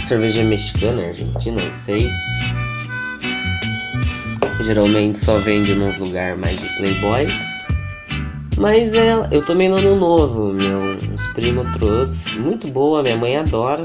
cerveja 0.00 0.42
mexicana, 0.42 1.06
argentina, 1.06 1.62
não 1.62 1.74
sei. 1.74 2.10
Geralmente 4.60 5.18
só 5.18 5.38
vende 5.38 5.74
nos 5.74 5.96
lugares 5.96 6.38
mais 6.38 6.60
de 6.60 6.68
playboy. 6.76 7.26
Mas 8.60 8.92
é, 8.92 9.14
eu 9.30 9.42
tomei 9.42 9.70
no 9.70 9.76
ano 9.78 9.96
novo, 9.96 10.52
meu, 10.52 10.94
os 10.94 11.26
primos 11.28 11.66
trouxe. 11.78 12.38
Muito 12.38 12.68
boa, 12.68 13.02
minha 13.02 13.16
mãe 13.16 13.38
adora. 13.38 13.82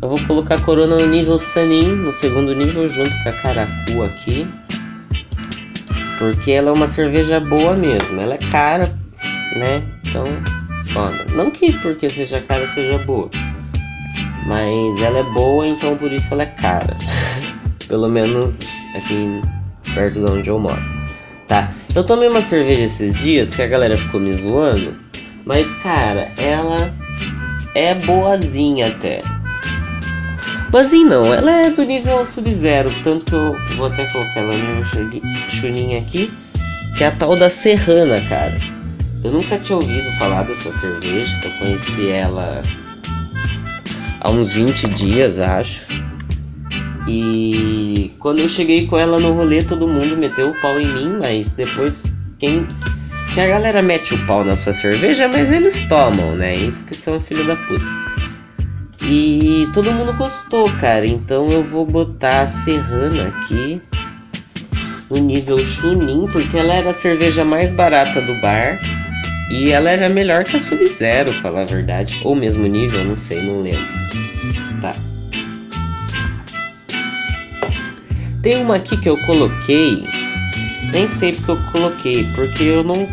Eu 0.00 0.08
vou 0.08 0.18
colocar 0.26 0.54
a 0.54 0.60
corona 0.62 0.96
no 0.96 1.06
nível 1.08 1.38
Sanin, 1.38 1.92
no 1.92 2.10
segundo 2.10 2.54
nível, 2.54 2.88
junto 2.88 3.10
com 3.22 3.28
a 3.28 3.32
Caracu 3.32 4.02
aqui. 4.02 4.48
Porque 6.18 6.52
ela 6.52 6.70
é 6.70 6.72
uma 6.72 6.86
cerveja 6.86 7.38
boa 7.38 7.76
mesmo. 7.76 8.18
Ela 8.18 8.34
é 8.34 8.38
cara, 8.38 8.86
né? 9.56 9.82
Então, 10.06 10.26
foda. 10.86 11.26
Não 11.34 11.50
que 11.50 11.70
porque 11.78 12.08
seja 12.08 12.40
cara 12.40 12.66
seja 12.66 12.96
boa. 12.96 13.28
Mas 14.46 15.02
ela 15.02 15.18
é 15.18 15.34
boa, 15.34 15.68
então 15.68 15.98
por 15.98 16.10
isso 16.10 16.32
ela 16.32 16.44
é 16.44 16.46
cara. 16.46 16.96
Pelo 17.86 18.08
menos 18.08 18.60
aqui 18.96 19.42
perto 19.94 20.18
de 20.18 20.32
onde 20.32 20.48
eu 20.48 20.58
moro 20.58 20.98
tá? 21.48 21.72
Eu 21.94 22.04
tomei 22.04 22.28
uma 22.28 22.42
cerveja 22.42 22.82
esses 22.82 23.18
dias 23.18 23.54
que 23.54 23.62
a 23.62 23.66
galera 23.66 23.96
ficou 23.96 24.20
me 24.20 24.32
zoando, 24.32 24.96
mas 25.44 25.72
cara, 25.76 26.30
ela 26.36 26.92
é 27.74 27.94
boazinha 27.94 28.88
até. 28.88 29.22
Buzin 30.70 31.04
não, 31.06 31.32
ela 31.32 31.50
é 31.50 31.70
do 31.70 31.82
nível 31.82 32.26
Sub-Zero, 32.26 32.90
tanto 33.02 33.24
que 33.24 33.34
eu 33.34 33.76
vou 33.76 33.86
até 33.86 34.04
colocar 34.06 34.40
ela 34.40 34.52
no 34.54 34.84
chuninho 35.50 35.98
aqui, 35.98 36.30
que 36.94 37.04
é 37.04 37.06
a 37.06 37.10
tal 37.10 37.34
da 37.34 37.48
Serrana, 37.48 38.20
cara. 38.28 38.56
Eu 39.24 39.32
nunca 39.32 39.58
tinha 39.58 39.76
ouvido 39.76 40.10
falar 40.18 40.42
dessa 40.42 40.70
cerveja, 40.70 41.40
eu 41.42 41.50
conheci 41.52 42.10
ela 42.10 42.60
há 44.20 44.30
uns 44.30 44.52
20 44.52 44.88
dias, 44.88 45.38
acho. 45.38 45.86
E 47.08 48.12
quando 48.18 48.40
eu 48.40 48.48
cheguei 48.48 48.86
com 48.86 48.98
ela 48.98 49.18
no 49.18 49.32
rolê, 49.32 49.62
todo 49.62 49.88
mundo 49.88 50.16
meteu 50.16 50.50
o 50.50 50.60
pau 50.60 50.78
em 50.78 50.86
mim, 50.86 51.18
mas 51.22 51.52
depois 51.52 52.04
quem 52.38 52.66
que 53.32 53.40
a 53.40 53.46
galera 53.46 53.82
mete 53.82 54.14
o 54.14 54.26
pau 54.26 54.44
na 54.44 54.56
sua 54.56 54.72
cerveja, 54.72 55.28
mas 55.28 55.50
eles 55.50 55.84
tomam, 55.84 56.34
né? 56.34 56.54
Isso 56.54 56.84
que 56.84 56.94
são 56.94 57.20
filho 57.20 57.46
da 57.46 57.56
puta. 57.56 57.84
E 59.04 59.68
todo 59.72 59.92
mundo 59.92 60.12
gostou, 60.12 60.70
cara. 60.80 61.06
Então 61.06 61.50
eu 61.50 61.62
vou 61.62 61.86
botar 61.86 62.42
a 62.42 62.46
Serrana 62.46 63.28
aqui 63.28 63.80
no 65.08 65.16
nível 65.18 65.64
Chunin, 65.64 66.26
porque 66.30 66.58
ela 66.58 66.74
era 66.74 66.90
a 66.90 66.94
cerveja 66.94 67.44
mais 67.44 67.72
barata 67.72 68.20
do 68.20 68.34
bar. 68.40 68.78
E 69.50 69.70
ela 69.70 69.88
era 69.88 70.10
melhor 70.10 70.44
que 70.44 70.56
a 70.56 70.60
Sub-Zero, 70.60 71.32
falar 71.32 71.62
a 71.62 71.64
verdade. 71.64 72.20
Ou 72.24 72.34
mesmo 72.34 72.66
nível, 72.66 73.02
não 73.04 73.16
sei, 73.16 73.42
não 73.42 73.62
lembro. 73.62 73.80
Tá. 74.82 74.94
Tem 78.42 78.56
uma 78.62 78.76
aqui 78.76 78.96
que 78.96 79.08
eu 79.08 79.16
coloquei. 79.18 80.04
Nem 80.92 81.08
sei 81.08 81.32
porque 81.32 81.50
eu 81.50 81.58
coloquei, 81.72 82.24
porque 82.34 82.62
eu 82.62 82.84
não. 82.84 83.08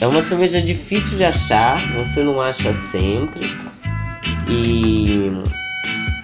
É 0.00 0.06
uma 0.06 0.20
cerveja 0.20 0.60
difícil 0.60 1.16
de 1.16 1.24
achar, 1.24 1.78
você 1.96 2.22
não 2.22 2.40
acha 2.40 2.72
sempre. 2.74 3.44
E 4.48 5.30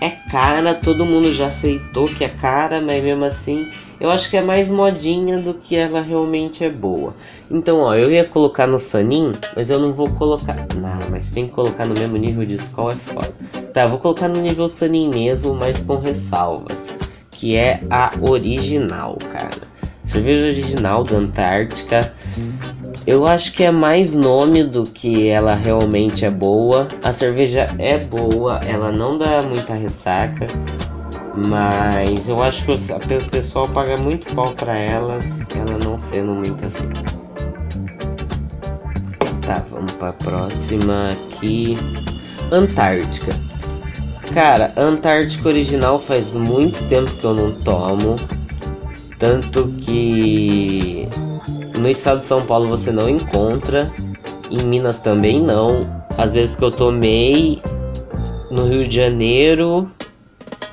é 0.00 0.10
cara, 0.30 0.74
todo 0.74 1.06
mundo 1.06 1.32
já 1.32 1.46
aceitou 1.46 2.06
que 2.06 2.24
é 2.24 2.28
cara, 2.28 2.80
mas 2.80 3.02
mesmo 3.02 3.24
assim 3.24 3.66
eu 4.00 4.10
acho 4.10 4.30
que 4.30 4.36
é 4.38 4.40
mais 4.40 4.70
modinha 4.70 5.38
do 5.38 5.52
que 5.52 5.76
ela 5.76 6.00
realmente 6.00 6.64
é 6.64 6.70
boa. 6.70 7.14
Então, 7.50 7.80
ó, 7.80 7.94
eu 7.94 8.10
ia 8.10 8.24
colocar 8.24 8.66
no 8.66 8.78
Sanin, 8.78 9.34
mas 9.54 9.68
eu 9.68 9.78
não 9.78 9.92
vou 9.92 10.08
colocar. 10.12 10.66
Não, 10.74 11.10
mas 11.10 11.30
tem 11.30 11.46
que 11.46 11.52
colocar 11.52 11.84
no 11.84 11.92
mesmo 11.92 12.16
nível 12.16 12.46
de 12.46 12.54
Skol 12.54 12.90
é 12.90 12.94
foda. 12.94 13.34
Tá, 13.74 13.86
vou 13.86 13.98
colocar 13.98 14.26
no 14.26 14.40
nível 14.40 14.70
Sanin 14.70 15.10
mesmo, 15.10 15.54
mas 15.54 15.82
com 15.82 15.98
ressalvas. 15.98 16.90
Que 17.40 17.56
é 17.56 17.82
a 17.88 18.12
original, 18.20 19.16
cara. 19.32 19.62
Cerveja 20.04 20.42
original 20.42 21.02
da 21.02 21.16
Antártica. 21.16 22.12
Eu 23.06 23.26
acho 23.26 23.54
que 23.54 23.64
é 23.64 23.70
mais 23.70 24.12
nome 24.12 24.62
do 24.62 24.84
que 24.84 25.28
ela 25.28 25.54
realmente 25.54 26.26
é 26.26 26.30
boa. 26.30 26.88
A 27.02 27.14
cerveja 27.14 27.66
é 27.78 27.96
boa, 27.96 28.60
ela 28.66 28.92
não 28.92 29.16
dá 29.16 29.42
muita 29.42 29.72
ressaca. 29.72 30.48
Mas 31.34 32.28
eu 32.28 32.42
acho 32.42 32.66
que 32.66 32.72
o 32.72 33.30
pessoal 33.30 33.66
paga 33.66 33.96
muito 33.96 34.34
pau 34.34 34.52
pra 34.52 34.76
elas, 34.76 35.24
ela 35.56 35.78
não 35.78 35.98
sendo 35.98 36.34
muito 36.34 36.66
assim. 36.66 36.90
Tá, 39.46 39.64
vamos 39.70 39.92
pra 39.92 40.12
próxima 40.12 41.12
aqui. 41.12 41.78
Antártica. 42.52 43.32
Cara, 44.32 44.72
Antártica 44.76 45.48
original 45.48 45.98
faz 45.98 46.34
muito 46.34 46.86
tempo 46.86 47.10
que 47.10 47.24
eu 47.24 47.34
não 47.34 47.52
tomo. 47.62 48.16
Tanto 49.18 49.68
que 49.78 51.08
no 51.76 51.88
estado 51.88 52.18
de 52.18 52.24
São 52.24 52.46
Paulo 52.46 52.68
você 52.68 52.92
não 52.92 53.08
encontra. 53.08 53.90
Em 54.50 54.62
Minas 54.62 55.00
também 55.00 55.42
não. 55.42 55.80
Às 56.16 56.34
vezes 56.34 56.54
que 56.54 56.64
eu 56.64 56.70
tomei 56.70 57.60
no 58.50 58.66
Rio 58.66 58.86
de 58.86 58.96
Janeiro 58.96 59.90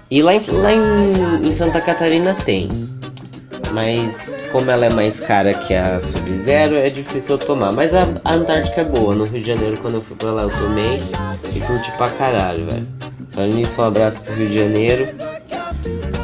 e 0.10 0.22
lá 0.22 0.36
em, 0.36 0.40
lá 0.52 0.72
em, 0.74 1.48
em 1.48 1.52
Santa 1.52 1.82
Catarina 1.82 2.36
tem. 2.36 2.70
Mas 3.74 4.30
como 4.52 4.72
ela 4.72 4.86
é 4.86 4.90
mais 4.90 5.20
cara 5.20 5.54
que 5.54 5.74
a 5.74 6.00
Sub-Zero, 6.00 6.78
é 6.78 6.90
difícil 6.90 7.36
eu 7.36 7.40
tomar. 7.40 7.72
Mas 7.72 7.94
a, 7.94 8.08
a, 8.24 8.34
Antártica 8.34 8.82
é 8.82 8.86
boa. 8.86 9.14
No 9.16 9.26
Rio 9.26 9.42
de 9.42 9.48
Janeiro, 9.48 9.78
quando 9.82 9.96
eu 9.96 10.02
fui 10.02 10.16
pra 10.16 10.32
lá, 10.32 10.44
eu 10.44 10.50
tomei 10.50 11.02
e 11.56 11.60
curti 11.62 11.92
pra 11.98 12.10
caralho, 12.10 12.70
velho. 12.70 12.88
Falando 13.30 13.56
nisso, 13.56 13.82
um 13.82 13.86
abraço 13.86 14.24
pro 14.24 14.34
Rio 14.34 14.48
de 14.48 14.60
Janeiro. 14.60 15.08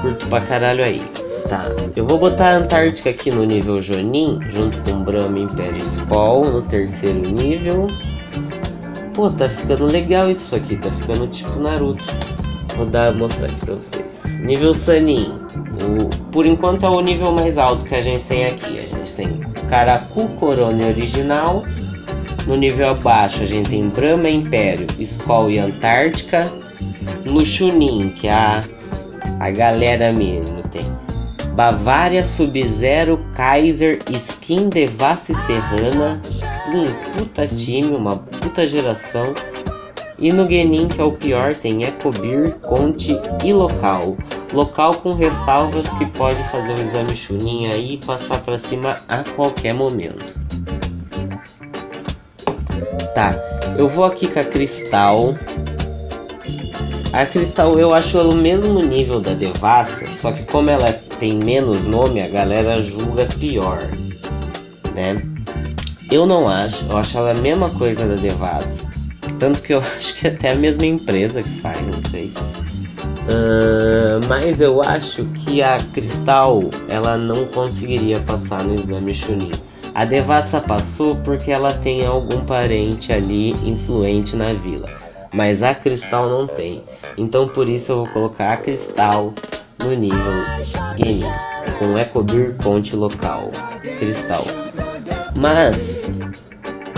Curto 0.02 0.28
pra 0.28 0.42
caralho 0.42 0.84
aí. 0.84 1.06
Tá, 1.48 1.66
eu 1.96 2.06
vou 2.06 2.18
botar 2.18 2.48
a 2.48 2.56
Antártica 2.56 3.10
aqui 3.10 3.30
no 3.30 3.44
nível 3.44 3.80
Jonin, 3.82 4.40
junto 4.48 4.80
com 4.82 5.04
Brahma 5.04 5.40
Império 5.40 5.80
Skol 5.80 6.46
no 6.46 6.62
terceiro 6.62 7.20
nível. 7.20 7.88
Pô, 9.14 9.30
tá 9.30 9.48
ficando 9.48 9.86
legal 9.86 10.30
isso 10.32 10.56
aqui, 10.56 10.78
tá 10.78 10.92
ficando 10.92 11.28
tipo 11.28 11.60
Naruto. 11.60 12.06
Vou 12.76 12.88
dar, 12.88 13.14
mostrar 13.14 13.48
aqui 13.48 13.60
pra 13.60 13.76
vocês. 13.76 14.40
Nível 14.40 14.74
Sanin. 14.74 15.40
O, 15.84 16.10
por 16.32 16.46
enquanto 16.46 16.86
é 16.86 16.90
o 16.90 17.02
nível 17.02 17.32
mais 17.32 17.58
alto 17.58 17.86
que 17.86 17.94
a 17.94 18.02
gente 18.02 18.26
tem 18.26 18.46
aqui. 18.48 18.80
A 18.80 18.88
gente 18.88 19.16
tem 19.16 19.28
Caracu 19.70 20.30
Corone 20.40 20.86
original. 20.86 21.64
No 22.48 22.56
nível 22.56 22.90
abaixo 22.90 23.44
a 23.44 23.46
gente 23.46 23.70
tem 23.70 23.88
Brahma 23.90 24.30
Império, 24.30 24.88
Skol 25.00 25.52
e 25.52 25.60
Antártica. 25.60 26.52
No 27.26 27.44
Chunin, 27.44 28.10
que 28.10 28.28
a, 28.28 28.64
a 29.40 29.50
galera 29.50 30.12
mesmo, 30.12 30.62
tem 30.64 30.86
Bavária 31.56 32.24
Sub-Zero, 32.24 33.20
Kaiser, 33.36 34.00
Skin 34.10 34.70
Devassi 34.70 35.36
Serrana. 35.36 36.20
Um 36.74 37.12
puta 37.12 37.46
time, 37.46 37.96
uma 37.96 38.18
puta 38.18 38.66
geração. 38.66 39.36
E 40.18 40.32
no 40.32 40.50
Genin, 40.50 40.88
que 40.88 41.00
é 41.00 41.04
o 41.04 41.12
pior, 41.12 41.56
tem 41.56 41.84
Ecobir, 41.84 42.56
Conte 42.62 43.20
e 43.44 43.54
Local. 43.54 44.18
Local 44.52 44.96
com 44.96 45.14
ressalvas 45.14 45.88
que 45.98 46.06
pode 46.08 46.44
fazer 46.50 46.74
o 46.74 46.82
exame 46.82 47.16
Chunin 47.16 47.68
aí 47.68 47.94
e 47.96 48.06
passar 48.06 48.40
para 48.42 48.58
cima 48.58 48.98
a 49.08 49.24
qualquer 49.36 49.74
momento. 49.74 50.26
Tá, 53.14 53.36
eu 53.78 53.88
vou 53.88 54.06
aqui 54.06 54.28
com 54.28 54.40
a 54.40 54.44
Cristal. 54.44 55.36
A 57.14 57.28
Cristal 57.28 57.78
eu 57.78 57.94
acho 57.94 58.18
ela 58.18 58.34
o 58.34 58.36
mesmo 58.36 58.82
nível 58.82 59.22
da 59.22 59.36
Devassa, 59.36 60.12
só 60.14 60.32
que 60.32 60.44
como 60.46 60.72
ela 60.72 60.92
tem 61.20 61.36
menos 61.36 61.86
nome, 61.86 62.20
a 62.20 62.28
galera 62.28 62.82
julga 62.82 63.28
pior, 63.28 63.88
né? 64.96 65.16
Eu 66.12 66.26
não 66.26 66.50
acho, 66.50 66.84
eu 66.90 66.98
acho 66.98 67.16
ela 67.16 67.30
a 67.30 67.36
mesma 67.36 67.70
coisa 67.70 68.08
da 68.08 68.16
Devassa. 68.16 68.84
Tanto 69.38 69.62
que 69.62 69.76
eu 69.76 69.78
acho 69.96 70.16
que 70.16 70.26
é 70.26 70.32
até 70.32 70.52
a 70.54 70.56
mesma 70.56 70.88
empresa 70.88 71.44
que 71.44 71.62
faz, 71.62 71.86
não 71.86 72.02
sei. 72.10 72.32
Uh, 73.30 74.26
mas 74.28 74.60
eu 74.60 74.82
acho 74.82 75.24
que 75.36 75.62
a 75.62 75.78
Cristal 75.94 76.72
ela 76.88 77.16
não 77.16 77.46
conseguiria 77.46 78.22
passar 78.22 78.64
no 78.64 78.74
exame 78.74 79.14
Chunin. 79.14 79.52
A 79.94 80.04
Devassa 80.04 80.60
passou 80.60 81.16
porque 81.18 81.52
ela 81.52 81.74
tem 81.74 82.04
algum 82.08 82.44
parente 82.44 83.14
ali 83.14 83.52
influente 83.70 84.36
na 84.36 84.52
vila. 84.54 85.03
Mas 85.34 85.64
a 85.64 85.74
Cristal 85.74 86.30
não 86.30 86.48
tem. 86.48 86.84
Então 87.18 87.48
por 87.48 87.68
isso 87.68 87.92
eu 87.92 87.98
vou 87.98 88.08
colocar 88.08 88.54
a 88.54 88.58
Cristal 88.58 89.34
no 89.84 89.94
nível 89.94 90.44
Game. 90.98 91.26
Com 91.80 91.98
Ecobir 91.98 92.56
Ponte 92.58 92.96
Local. 92.96 93.50
Cristal. 94.00 94.46
Mas 95.36 96.10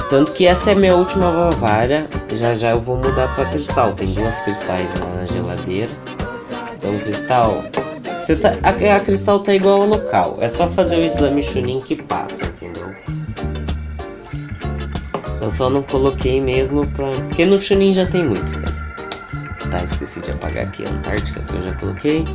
tanto 0.10 0.34
que 0.34 0.46
essa 0.46 0.72
é 0.72 0.76
minha 0.76 0.96
última 0.96 1.32
Bavária. 1.32 2.08
Já 2.32 2.54
já 2.54 2.72
eu 2.72 2.80
vou 2.80 2.98
mudar 2.98 3.34
para 3.36 3.46
cristal. 3.46 3.94
Tem 3.94 4.08
duas 4.14 4.40
cristais 4.42 4.90
lá 5.00 5.08
na 5.16 5.26
geladeira. 5.26 5.92
Então, 6.78 7.00
cristal. 7.00 7.64
Tá, 8.42 8.58
a, 8.64 8.96
a 8.96 9.00
cristal 9.00 9.40
tá 9.40 9.54
igual 9.54 9.82
ao 9.82 9.88
local. 9.88 10.38
É 10.40 10.48
só 10.48 10.68
fazer 10.68 10.98
o 10.98 11.04
exame 11.04 11.42
Chunin 11.42 11.80
que 11.80 11.96
passa, 11.96 12.46
entendeu? 12.46 12.94
Eu 15.42 15.52
só 15.52 15.70
não 15.70 15.84
coloquei 15.84 16.40
mesmo 16.42 16.88
pra. 16.88 17.10
Porque 17.12 17.46
no 17.46 17.62
Chunin 17.62 17.94
já 17.94 18.06
tem 18.06 18.24
muito, 18.26 18.58
né? 18.60 18.68
Tá, 19.70 19.84
esqueci 19.84 20.22
de 20.22 20.32
apagar 20.32 20.66
aqui 20.66 20.86
a 20.86 20.90
Antártica 20.90 21.42
que 21.42 21.56
eu 21.56 21.62
já 21.62 21.74
coloquei. 21.74 22.26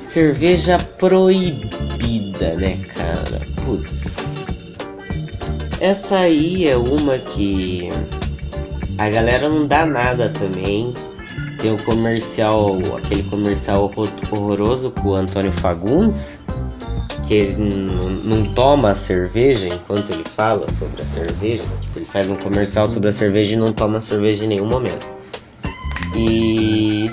Cerveja 0.00 0.78
proibida, 0.98 2.54
né, 2.54 2.76
cara? 2.94 3.40
Putz. 3.64 4.46
Essa 5.80 6.18
aí 6.18 6.66
é 6.66 6.76
uma 6.76 7.18
que 7.18 7.90
a 8.96 9.08
galera 9.08 9.48
não 9.48 9.66
dá 9.66 9.86
nada 9.86 10.28
também. 10.28 10.94
Tem 11.60 11.72
o 11.72 11.84
comercial, 11.84 12.78
aquele 12.96 13.24
comercial 13.24 13.92
horroroso 14.32 14.90
com 14.92 15.10
o 15.10 15.14
Antônio 15.14 15.52
Fagundes, 15.52 16.40
que 17.28 17.34
ele 17.34 17.56
não 18.24 18.42
toma 18.54 18.92
a 18.92 18.94
cerveja 18.94 19.68
enquanto 19.68 20.10
ele 20.10 20.24
fala 20.24 20.68
sobre 20.72 21.02
a 21.02 21.04
cerveja. 21.04 21.62
Tipo, 21.82 21.98
ele 21.98 22.06
faz 22.06 22.30
um 22.30 22.36
comercial 22.36 22.88
sobre 22.88 23.10
a 23.10 23.12
cerveja 23.12 23.54
e 23.54 23.58
não 23.58 23.70
toma 23.70 23.98
a 23.98 24.00
cerveja 24.00 24.46
em 24.46 24.48
nenhum 24.48 24.66
momento. 24.66 25.06
E. 26.16 27.10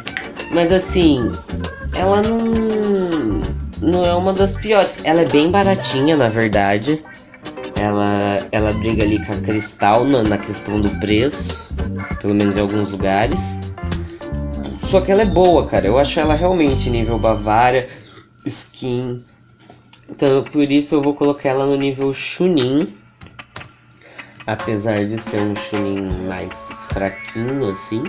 Mas 0.52 0.72
assim, 0.72 1.30
ela 1.94 2.22
não. 2.22 2.40
Não 3.82 4.06
é 4.06 4.16
uma 4.16 4.32
das 4.32 4.56
piores. 4.56 5.02
Ela 5.04 5.22
é 5.22 5.26
bem 5.26 5.52
baratinha, 5.52 6.16
na 6.16 6.30
verdade. 6.30 7.04
Ela, 7.76 8.48
ela 8.54 8.72
briga 8.72 9.04
ali 9.04 9.24
com 9.24 9.34
a 9.34 9.36
Cristal 9.36 10.06
na, 10.06 10.24
na 10.24 10.38
questão 10.38 10.80
do 10.80 10.90
preço, 11.02 11.76
pelo 12.22 12.34
menos 12.34 12.56
em 12.56 12.62
alguns 12.62 12.90
lugares. 12.90 13.58
Só 14.80 15.02
que 15.02 15.12
ela 15.12 15.24
é 15.24 15.26
boa, 15.26 15.68
cara. 15.68 15.86
Eu 15.86 16.00
acho 16.00 16.18
ela 16.22 16.36
realmente 16.36 16.90
nível 16.90 17.20
Bavária, 17.20 17.90
skin. 18.46 19.26
Então 20.10 20.44
por 20.44 20.72
isso 20.72 20.96
eu 20.96 21.02
vou 21.02 21.14
colocar 21.14 21.50
ela 21.50 21.66
no 21.66 21.76
nível 21.76 22.14
Chunin. 22.14 22.96
Apesar 24.48 25.06
de 25.06 25.18
ser 25.18 25.42
um 25.42 25.56
Chunin 25.56 26.28
mais 26.28 26.86
fraquinho 26.90 27.70
assim. 27.70 28.04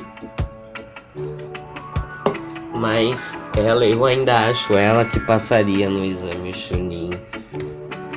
Mas 2.74 3.37
ela, 3.56 3.87
eu 3.87 4.04
ainda 4.04 4.48
acho 4.48 4.74
ela 4.74 5.04
que 5.04 5.18
passaria 5.20 5.88
no 5.88 6.04
exame 6.04 6.52
Chunin. 6.52 7.11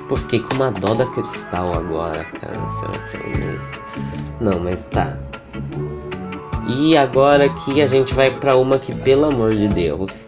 Pô, 0.10 0.18
fiquei 0.18 0.40
com 0.40 0.56
uma 0.56 0.72
dó 0.72 0.94
da 0.94 1.06
cristal 1.06 1.74
agora, 1.74 2.26
cara. 2.26 2.68
Será 2.68 2.98
que 3.00 3.16
é 3.16 3.38
mesmo? 3.38 3.84
Não, 4.42 4.60
mas 4.60 4.84
tá. 4.86 5.18
E 6.68 6.98
agora 6.98 7.46
aqui 7.46 7.82
a 7.82 7.86
gente 7.86 8.14
vai 8.14 8.32
para 8.38 8.58
uma 8.58 8.78
que, 8.78 8.94
pelo 8.94 9.26
amor 9.26 9.56
de 9.56 9.68
Deus, 9.68 10.28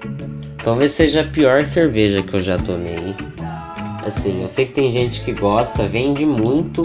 talvez 0.64 0.92
seja 0.92 1.22
a 1.22 1.24
pior 1.24 1.66
cerveja 1.66 2.22
que 2.22 2.34
eu 2.34 2.42
já 2.42 2.58
tomei. 2.58 3.16
Assim, 4.06 4.42
eu 4.42 4.48
sei 4.48 4.66
que 4.66 4.74
tem 4.74 4.92
gente 4.92 5.22
que 5.22 5.34
gosta, 5.34 5.88
vende 5.88 6.26
muito, 6.26 6.82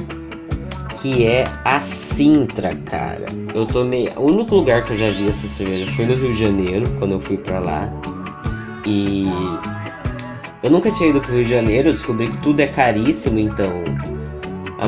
que 1.00 1.26
é 1.26 1.44
a 1.64 1.80
Sintra, 1.80 2.74
cara. 2.74 3.26
Eu 3.54 3.64
tomei, 3.64 4.08
o 4.16 4.22
único 4.22 4.54
lugar 4.54 4.84
que 4.84 4.92
eu 4.92 4.96
já 4.96 5.10
vi 5.10 5.28
essa 5.28 5.46
cerveja 5.48 5.90
foi 5.92 6.06
no 6.06 6.14
Rio 6.14 6.32
de 6.32 6.38
Janeiro, 6.38 6.86
quando 6.98 7.12
eu 7.12 7.20
fui 7.20 7.38
para 7.38 7.58
lá. 7.58 7.92
E 8.84 9.26
eu 10.62 10.70
nunca 10.70 10.90
tinha 10.90 11.10
ido 11.10 11.20
pro 11.20 11.32
Rio 11.32 11.44
de 11.44 11.50
Janeiro, 11.50 11.92
descobri 11.92 12.28
que 12.28 12.38
tudo 12.38 12.60
é 12.60 12.66
caríssimo, 12.66 13.38
então 13.38 13.84
a, 14.78 14.86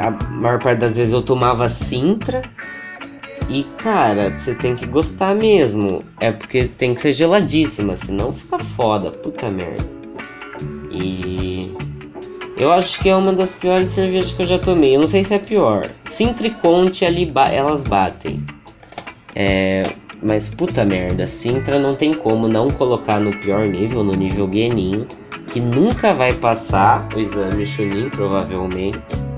a, 0.00 0.06
a 0.06 0.10
maior 0.30 0.58
parte 0.58 0.80
das 0.80 0.96
vezes 0.96 1.12
eu 1.12 1.22
tomava 1.22 1.68
Sintra. 1.68 2.42
E 3.52 3.64
cara, 3.76 4.30
você 4.30 4.54
tem 4.54 4.74
que 4.74 4.86
gostar 4.86 5.34
mesmo. 5.34 6.02
É 6.18 6.32
porque 6.32 6.64
tem 6.64 6.94
que 6.94 7.02
ser 7.02 7.12
geladíssima, 7.12 7.94
senão 7.98 8.32
fica 8.32 8.58
foda, 8.58 9.10
puta 9.10 9.50
merda. 9.50 9.86
E 10.90 11.70
eu 12.56 12.72
acho 12.72 13.02
que 13.02 13.10
é 13.10 13.14
uma 13.14 13.34
das 13.34 13.54
piores 13.54 13.88
cervejas 13.88 14.32
que 14.32 14.40
eu 14.40 14.46
já 14.46 14.58
tomei. 14.58 14.96
Eu 14.96 15.02
não 15.02 15.08
sei 15.08 15.22
se 15.22 15.34
é 15.34 15.38
pior. 15.38 15.86
Sintra 16.06 16.46
e 16.46 16.50
Conte 16.50 17.04
ali 17.04 17.30
elas 17.52 17.84
batem. 17.84 18.42
É, 19.34 19.82
mas 20.22 20.48
puta 20.48 20.82
merda, 20.82 21.26
Sintra 21.26 21.78
não 21.78 21.94
tem 21.94 22.14
como 22.14 22.48
não 22.48 22.70
colocar 22.70 23.20
no 23.20 23.36
pior 23.36 23.68
nível, 23.68 24.02
no 24.02 24.14
nível 24.14 24.50
Genin, 24.50 25.06
que 25.52 25.60
nunca 25.60 26.14
vai 26.14 26.32
passar 26.32 27.06
o 27.14 27.20
exame 27.20 27.66
Chunin, 27.66 28.08
provavelmente. 28.08 29.31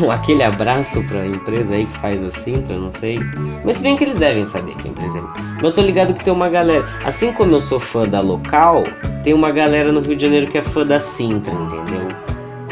Aquele 0.10 0.42
abraço 0.42 1.02
pra 1.04 1.26
empresa 1.26 1.74
aí 1.74 1.86
que 1.86 1.98
faz 1.98 2.22
a 2.22 2.30
Sintra, 2.30 2.78
não 2.78 2.90
sei. 2.90 3.18
Mas 3.64 3.80
bem 3.80 3.96
que 3.96 4.04
eles 4.04 4.18
devem 4.18 4.44
saber 4.44 4.74
que 4.76 4.88
a 4.88 4.90
empresa 4.90 5.18
é. 5.18 5.22
Mas 5.54 5.64
eu 5.64 5.72
tô 5.72 5.82
ligado 5.82 6.14
que 6.14 6.24
tem 6.24 6.32
uma 6.32 6.48
galera. 6.48 6.86
Assim 7.04 7.32
como 7.32 7.52
eu 7.52 7.60
sou 7.60 7.80
fã 7.80 8.06
da 8.06 8.20
local, 8.20 8.84
tem 9.22 9.32
uma 9.32 9.50
galera 9.50 9.92
no 9.92 10.00
Rio 10.00 10.16
de 10.16 10.22
Janeiro 10.22 10.46
que 10.46 10.58
é 10.58 10.62
fã 10.62 10.86
da 10.86 11.00
Sintra, 11.00 11.52
entendeu? 11.52 12.08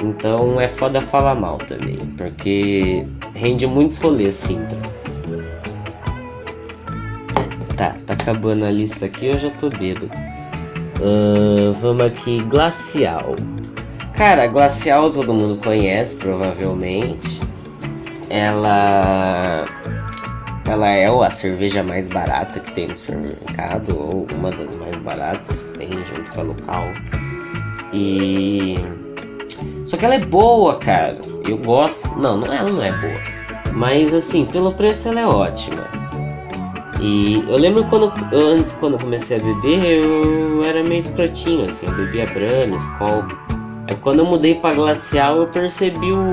Então 0.03 0.61
é 0.61 0.69
foda 0.69 1.01
falar 1.01 1.35
mal 1.35 1.57
também, 1.57 1.99
porque 2.17 3.07
rende 3.35 3.67
muitos 3.67 3.99
rolês 3.99 4.35
Sintra. 4.35 4.79
Tá, 7.77 7.97
tá 8.07 8.13
acabando 8.13 8.65
a 8.65 8.71
lista 8.71 9.07
aqui, 9.07 9.27
eu 9.27 9.39
já 9.39 9.51
tô 9.51 9.69
bêbado. 9.71 10.11
Uh, 11.01 11.73
vamos 11.81 12.07
aqui, 12.07 12.41
Glacial. 12.43 13.35
Cara, 14.17 14.47
Glacial 14.47 15.11
todo 15.11 15.35
mundo 15.35 15.57
conhece, 15.63 16.17
provavelmente. 16.17 17.41
Ela 18.31 19.67
ela 20.67 20.89
é 20.89 21.07
a 21.07 21.31
cerveja 21.31 21.83
mais 21.83 22.09
barata 22.09 22.59
que 22.59 22.73
tem 22.73 22.89
no 22.89 22.97
supermercado, 22.97 23.99
ou 23.99 24.27
uma 24.33 24.51
das 24.51 24.75
mais 24.77 24.97
baratas 24.99 25.63
que 25.63 25.79
tem 25.79 25.91
junto 26.07 26.31
com 26.33 26.41
a 26.41 26.45
local. 26.45 26.85
E 27.93 28.77
só 29.85 29.97
que 29.97 30.05
ela 30.05 30.15
é 30.15 30.21
boa, 30.21 30.79
cara. 30.79 31.21
Eu 31.47 31.59
gosto. 31.59 32.09
Não, 32.17 32.39
não 32.39 32.53
ela 32.53 32.71
não 32.71 32.83
é 32.83 32.93
boa. 32.93 33.21
Mas 33.73 34.15
assim, 34.15 34.47
pelo 34.47 34.73
preço 34.73 35.09
ela 35.09 35.21
é 35.21 35.27
ótima. 35.27 35.87
E 37.01 37.45
eu 37.49 37.59
lembro 37.59 37.85
quando 37.85 38.13
antes 38.33 38.73
quando 38.73 38.95
eu 38.95 39.01
comecei 39.01 39.39
a 39.39 39.41
beber, 39.41 39.85
eu 39.85 40.65
era 40.65 40.83
meio 40.83 41.01
escrotinho, 41.01 41.67
assim, 41.67 41.87
eu 41.87 41.93
bebia 41.93 42.27
Brahma, 42.27 42.77
Skol. 42.77 43.25
Aí 43.87 43.97
quando 43.97 44.21
eu 44.21 44.27
mudei 44.27 44.55
para 44.55 44.75
glacial 44.75 45.39
eu 45.39 45.47
percebi 45.49 46.13
o, 46.13 46.33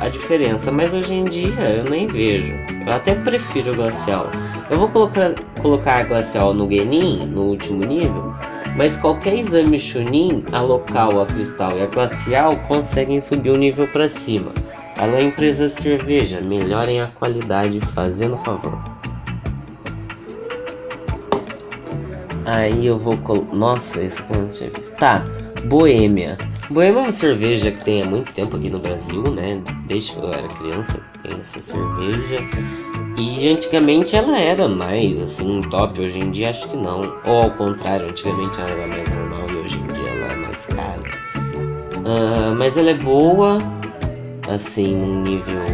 a 0.00 0.08
diferença, 0.08 0.72
mas 0.72 0.94
hoje 0.94 1.14
em 1.14 1.24
dia 1.24 1.60
eu 1.60 1.84
nem 1.84 2.06
vejo. 2.06 2.54
Eu 2.86 2.92
até 2.92 3.14
prefiro 3.14 3.74
glacial. 3.74 4.30
Eu 4.70 4.78
vou 4.78 4.88
colocar, 4.88 5.34
colocar 5.60 5.96
a 5.96 6.02
glacial 6.02 6.54
no 6.54 6.68
Genin, 6.70 7.26
no 7.26 7.42
último 7.44 7.84
nível, 7.84 8.34
mas 8.76 8.96
qualquer 8.96 9.34
exame 9.34 9.78
Chunin, 9.78 10.44
a 10.52 10.60
local, 10.60 11.20
a 11.20 11.26
cristal 11.26 11.76
e 11.76 11.82
a 11.82 11.86
glacial 11.86 12.56
conseguem 12.68 13.20
subir 13.20 13.50
o 13.50 13.54
um 13.54 13.58
nível 13.58 13.88
para 13.88 14.08
cima. 14.08 14.52
Alô 14.98 15.18
empresa 15.18 15.68
cerveja, 15.68 16.40
melhorem 16.40 17.00
a 17.00 17.06
qualidade 17.06 17.80
fazendo 17.80 18.36
favor. 18.36 18.78
Aí 22.44 22.86
eu 22.86 22.96
vou 22.96 23.16
col... 23.18 23.46
Nossa, 23.52 24.02
isso 24.02 24.24
que 24.24 24.32
eu 24.32 24.42
não 24.42 24.48
tinha 24.48 24.70
visto. 24.70 24.96
Tá, 24.96 25.22
Boêmia. 25.64 26.38
Boêmia 26.70 27.00
é 27.00 27.02
uma 27.02 27.12
cerveja 27.12 27.70
que 27.70 27.84
tem 27.84 28.02
há 28.02 28.06
muito 28.06 28.32
tempo 28.32 28.56
aqui 28.56 28.70
no 28.70 28.78
Brasil, 28.78 29.22
né? 29.22 29.62
Desde 29.86 30.12
que 30.12 30.18
eu 30.18 30.32
era 30.32 30.48
criança 30.48 31.00
tem 31.22 31.38
essa 31.40 31.60
cerveja. 31.60 32.38
E 33.16 33.48
antigamente 33.48 34.14
ela 34.14 34.38
era 34.38 34.68
mais 34.68 35.20
assim, 35.20 35.62
top. 35.62 36.00
Hoje 36.00 36.20
em 36.20 36.30
dia 36.30 36.50
acho 36.50 36.68
que 36.68 36.76
não. 36.76 37.00
Ou 37.24 37.42
ao 37.42 37.50
contrário, 37.52 38.08
antigamente 38.08 38.60
ela 38.60 38.70
era 38.70 38.86
mais 38.86 39.08
normal 39.08 39.46
e 39.50 39.56
hoje 39.56 39.78
em 39.78 39.86
dia 39.94 40.08
ela 40.08 40.32
é 40.32 40.36
mais 40.36 40.66
cara. 40.66 41.02
Uh, 41.96 42.54
mas 42.56 42.76
ela 42.76 42.90
é 42.90 42.94
boa, 42.94 43.58
assim, 44.48 44.96
num 44.96 45.22
nível 45.22 45.64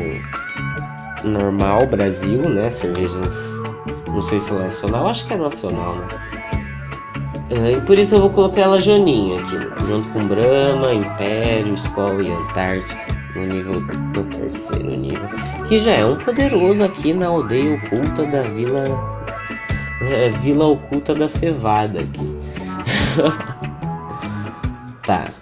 normal, 1.25 1.87
Brasil, 1.87 2.49
né? 2.49 2.71
Cervejas. 2.71 3.53
Não 4.09 4.23
sei 4.23 4.41
se 4.41 4.51
é 4.53 4.59
nacional, 4.59 5.09
acho 5.09 5.27
que 5.27 5.35
é 5.35 5.37
nacional, 5.37 5.97
né? 5.97 6.09
Uh, 7.55 7.77
e 7.77 7.81
por 7.83 7.99
isso 7.99 8.17
eu 8.17 8.21
vou 8.21 8.31
colocar 8.31 8.63
ela 8.63 8.81
Joninha 8.81 9.41
aqui, 9.41 9.87
junto 9.87 10.09
com 10.09 10.27
Brahma, 10.27 10.93
Império, 10.93 11.75
Skol 11.75 12.21
e 12.21 12.31
Antártica 12.31 13.15
no 13.37 13.47
nível 13.47 13.81
no 13.81 14.25
terceiro 14.25 14.91
nível, 14.91 15.29
que 15.69 15.79
já 15.79 15.93
é 15.93 16.05
um 16.05 16.17
poderoso 16.17 16.83
aqui 16.83 17.13
na 17.13 17.29
aldeia 17.29 17.75
oculta 17.75 18.25
da 18.27 18.43
vila 18.43 18.85
é, 20.01 20.29
Vila 20.29 20.67
Oculta 20.67 21.15
da 21.15 21.29
Cevada 21.29 22.01
aqui. 22.01 22.39
tá. 25.07 25.33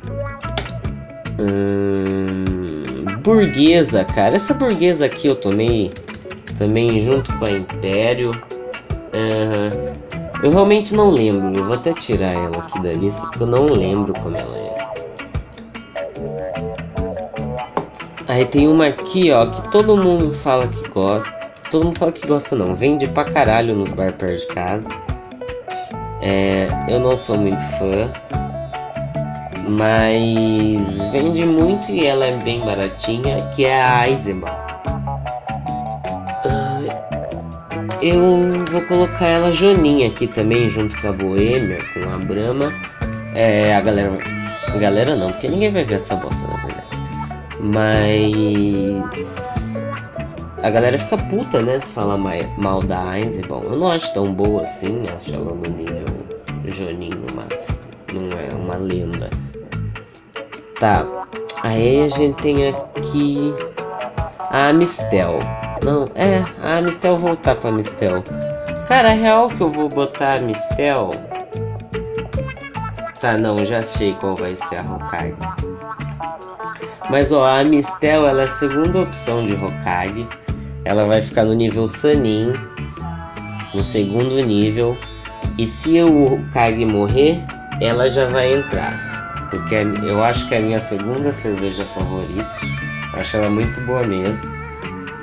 Hum, 1.38 3.04
burguesa, 3.22 4.04
cara. 4.04 4.36
Essa 4.36 4.54
burguesa 4.54 5.06
aqui 5.06 5.28
eu 5.28 5.36
tomei 5.36 5.92
também 6.58 7.00
junto 7.00 7.32
com 7.38 7.44
a 7.44 7.50
Império. 7.50 8.30
Uh, 9.12 9.91
eu 10.42 10.50
realmente 10.50 10.94
não 10.94 11.10
lembro. 11.10 11.56
Eu 11.56 11.64
vou 11.64 11.74
até 11.74 11.92
tirar 11.92 12.32
ela 12.32 12.58
aqui 12.58 12.80
da 12.80 12.92
lista 12.92 13.20
porque 13.26 13.42
eu 13.42 13.46
não 13.46 13.64
lembro 13.66 14.12
como 14.20 14.36
ela 14.36 14.56
é. 14.56 14.72
Aí 18.28 18.44
tem 18.46 18.66
uma 18.66 18.86
aqui, 18.86 19.30
ó, 19.30 19.46
que 19.46 19.70
todo 19.70 19.96
mundo 19.96 20.32
fala 20.32 20.66
que 20.66 20.88
gosta. 20.88 21.30
Todo 21.70 21.86
mundo 21.86 21.98
fala 21.98 22.12
que 22.12 22.26
gosta 22.26 22.56
não. 22.56 22.74
Vende 22.74 23.06
pra 23.06 23.24
caralho 23.24 23.74
nos 23.74 23.90
bar 23.92 24.12
perto 24.14 24.40
de 24.40 24.46
casa. 24.48 24.94
É, 26.20 26.68
eu 26.88 26.98
não 26.98 27.16
sou 27.16 27.36
muito 27.36 27.62
fã. 27.78 28.10
Mas 29.68 30.98
vende 31.12 31.44
muito 31.46 31.90
e 31.90 32.04
ela 32.04 32.26
é 32.26 32.36
bem 32.38 32.60
baratinha, 32.64 33.50
que 33.54 33.64
é 33.64 33.80
a 33.80 34.08
Eisenbahn. 34.08 34.50
Uh, 36.44 36.88
eu 38.02 38.61
vou 38.72 38.82
colocar 38.82 39.26
ela 39.26 39.52
Joninha 39.52 40.08
aqui 40.08 40.26
também, 40.26 40.68
junto 40.68 40.98
com 41.00 41.08
a 41.08 41.12
Boêmia, 41.12 41.78
com 41.92 42.10
a 42.10 42.18
Brahma. 42.18 42.72
É, 43.34 43.74
a 43.74 43.80
galera. 43.80 44.18
A 44.66 44.76
galera 44.78 45.14
não, 45.14 45.30
porque 45.30 45.48
ninguém 45.48 45.70
vai 45.70 45.84
ver 45.84 45.96
essa 45.96 46.16
bosta 46.16 46.48
na 46.48 46.56
verdade. 46.56 46.88
Mas 47.60 49.02
a 50.62 50.70
galera 50.70 50.98
fica 50.98 51.18
puta, 51.18 51.60
né? 51.60 51.78
Se 51.80 51.92
falar 51.92 52.16
mal 52.16 52.82
da 52.82 53.18
Eisenbahn. 53.18 53.62
Eu 53.64 53.76
não 53.78 53.92
acho 53.92 54.14
tão 54.14 54.32
boa 54.32 54.62
assim, 54.62 55.02
acho 55.14 55.34
ela 55.34 55.54
no 55.54 55.68
nível 55.68 56.06
Joninho 56.64 57.26
máximo. 57.34 57.78
Não 58.12 58.38
é 58.38 58.54
uma 58.54 58.76
lenda. 58.76 59.28
Tá. 60.80 61.06
Aí 61.62 62.02
a 62.02 62.08
gente 62.08 62.40
tem 62.40 62.68
aqui 62.68 63.54
a 64.38 64.68
Amistel. 64.68 65.38
Não, 65.84 66.10
é, 66.14 66.44
a 66.62 66.78
Amistel 66.78 67.16
voltar 67.16 67.56
pra 67.56 67.70
Amistel. 67.70 68.24
Cara, 68.86 69.12
é 69.12 69.14
real 69.14 69.48
que 69.48 69.60
eu 69.60 69.70
vou 69.70 69.88
botar 69.88 70.32
a 70.32 70.34
Amistel. 70.36 71.10
Tá, 73.20 73.38
não, 73.38 73.64
já 73.64 73.78
achei 73.78 74.14
qual 74.14 74.34
vai 74.34 74.56
ser 74.56 74.76
a 74.76 74.82
Hokage. 74.82 75.36
Mas 77.08 77.30
ó, 77.30 77.46
a 77.46 77.62
Mistel 77.62 78.26
ela 78.26 78.42
é 78.42 78.44
a 78.46 78.48
segunda 78.48 79.00
opção 79.00 79.44
de 79.44 79.54
Hokage. 79.54 80.26
ela 80.84 81.06
vai 81.06 81.22
ficar 81.22 81.44
no 81.44 81.54
nível 81.54 81.86
Sanin, 81.86 82.52
no 83.72 83.82
segundo 83.82 84.34
nível. 84.44 84.96
E 85.58 85.66
se 85.66 86.02
o 86.02 86.40
Kage 86.52 86.84
morrer, 86.84 87.40
ela 87.80 88.08
já 88.08 88.26
vai 88.26 88.52
entrar. 88.52 89.48
Porque 89.50 89.74
é, 89.74 89.82
eu 89.82 90.22
acho 90.24 90.48
que 90.48 90.54
é 90.54 90.58
a 90.58 90.62
minha 90.62 90.80
segunda 90.80 91.32
cerveja 91.32 91.84
favorita. 91.84 92.50
Eu 93.12 93.20
acho 93.20 93.36
ela 93.36 93.50
muito 93.50 93.80
boa 93.82 94.02
mesmo. 94.02 94.50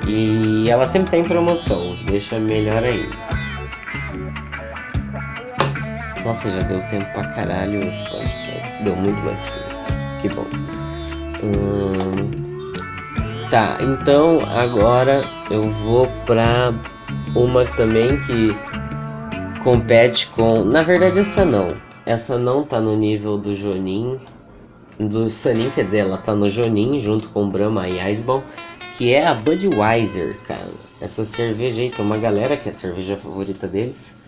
E 0.08 0.69
ela 0.69 0.86
sempre 0.88 1.12
tem 1.12 1.24
promoção, 1.24 1.95
que 1.98 2.06
deixa 2.06 2.39
melhor 2.39 2.84
ainda. 2.84 3.38
Nossa, 6.29 6.51
já 6.51 6.59
deu 6.59 6.79
tempo 6.83 7.11
pra 7.11 7.27
caralho 7.29 7.81
esse 7.87 8.07
podcast. 8.07 8.83
Deu 8.83 8.95
muito 8.95 9.19
mais 9.23 9.47
curto. 9.47 10.21
Que 10.21 10.29
bom. 10.29 10.45
Hum... 11.41 12.71
Tá, 13.49 13.79
então 13.81 14.39
agora 14.47 15.27
eu 15.49 15.71
vou 15.71 16.07
pra 16.27 16.71
uma 17.35 17.65
também 17.65 18.19
que 18.19 18.55
compete 19.63 20.27
com. 20.27 20.63
Na 20.63 20.83
verdade, 20.83 21.17
essa 21.17 21.43
não. 21.43 21.65
Essa 22.05 22.37
não 22.37 22.63
tá 22.63 22.79
no 22.79 22.95
nível 22.95 23.35
do 23.35 23.55
Jonin. 23.55 24.19
Do 24.99 25.31
Sanin, 25.31 25.71
quer 25.71 25.85
dizer, 25.85 26.01
ela 26.01 26.17
tá 26.19 26.35
no 26.35 26.47
Jonin 26.47 26.99
junto 26.99 27.27
com 27.29 27.49
Brahma 27.49 27.89
e 27.89 27.99
Iceball. 28.11 28.43
Que 28.99 29.15
é 29.15 29.25
a 29.25 29.33
Budweiser, 29.33 30.37
cara. 30.47 30.69
Essa 31.01 31.25
cerveja 31.25 31.81
aí 31.81 31.89
tem 31.89 32.05
uma 32.05 32.19
galera 32.19 32.55
que 32.55 32.69
é 32.69 32.71
a 32.71 32.75
cerveja 32.75 33.17
favorita 33.17 33.67
deles. 33.67 34.18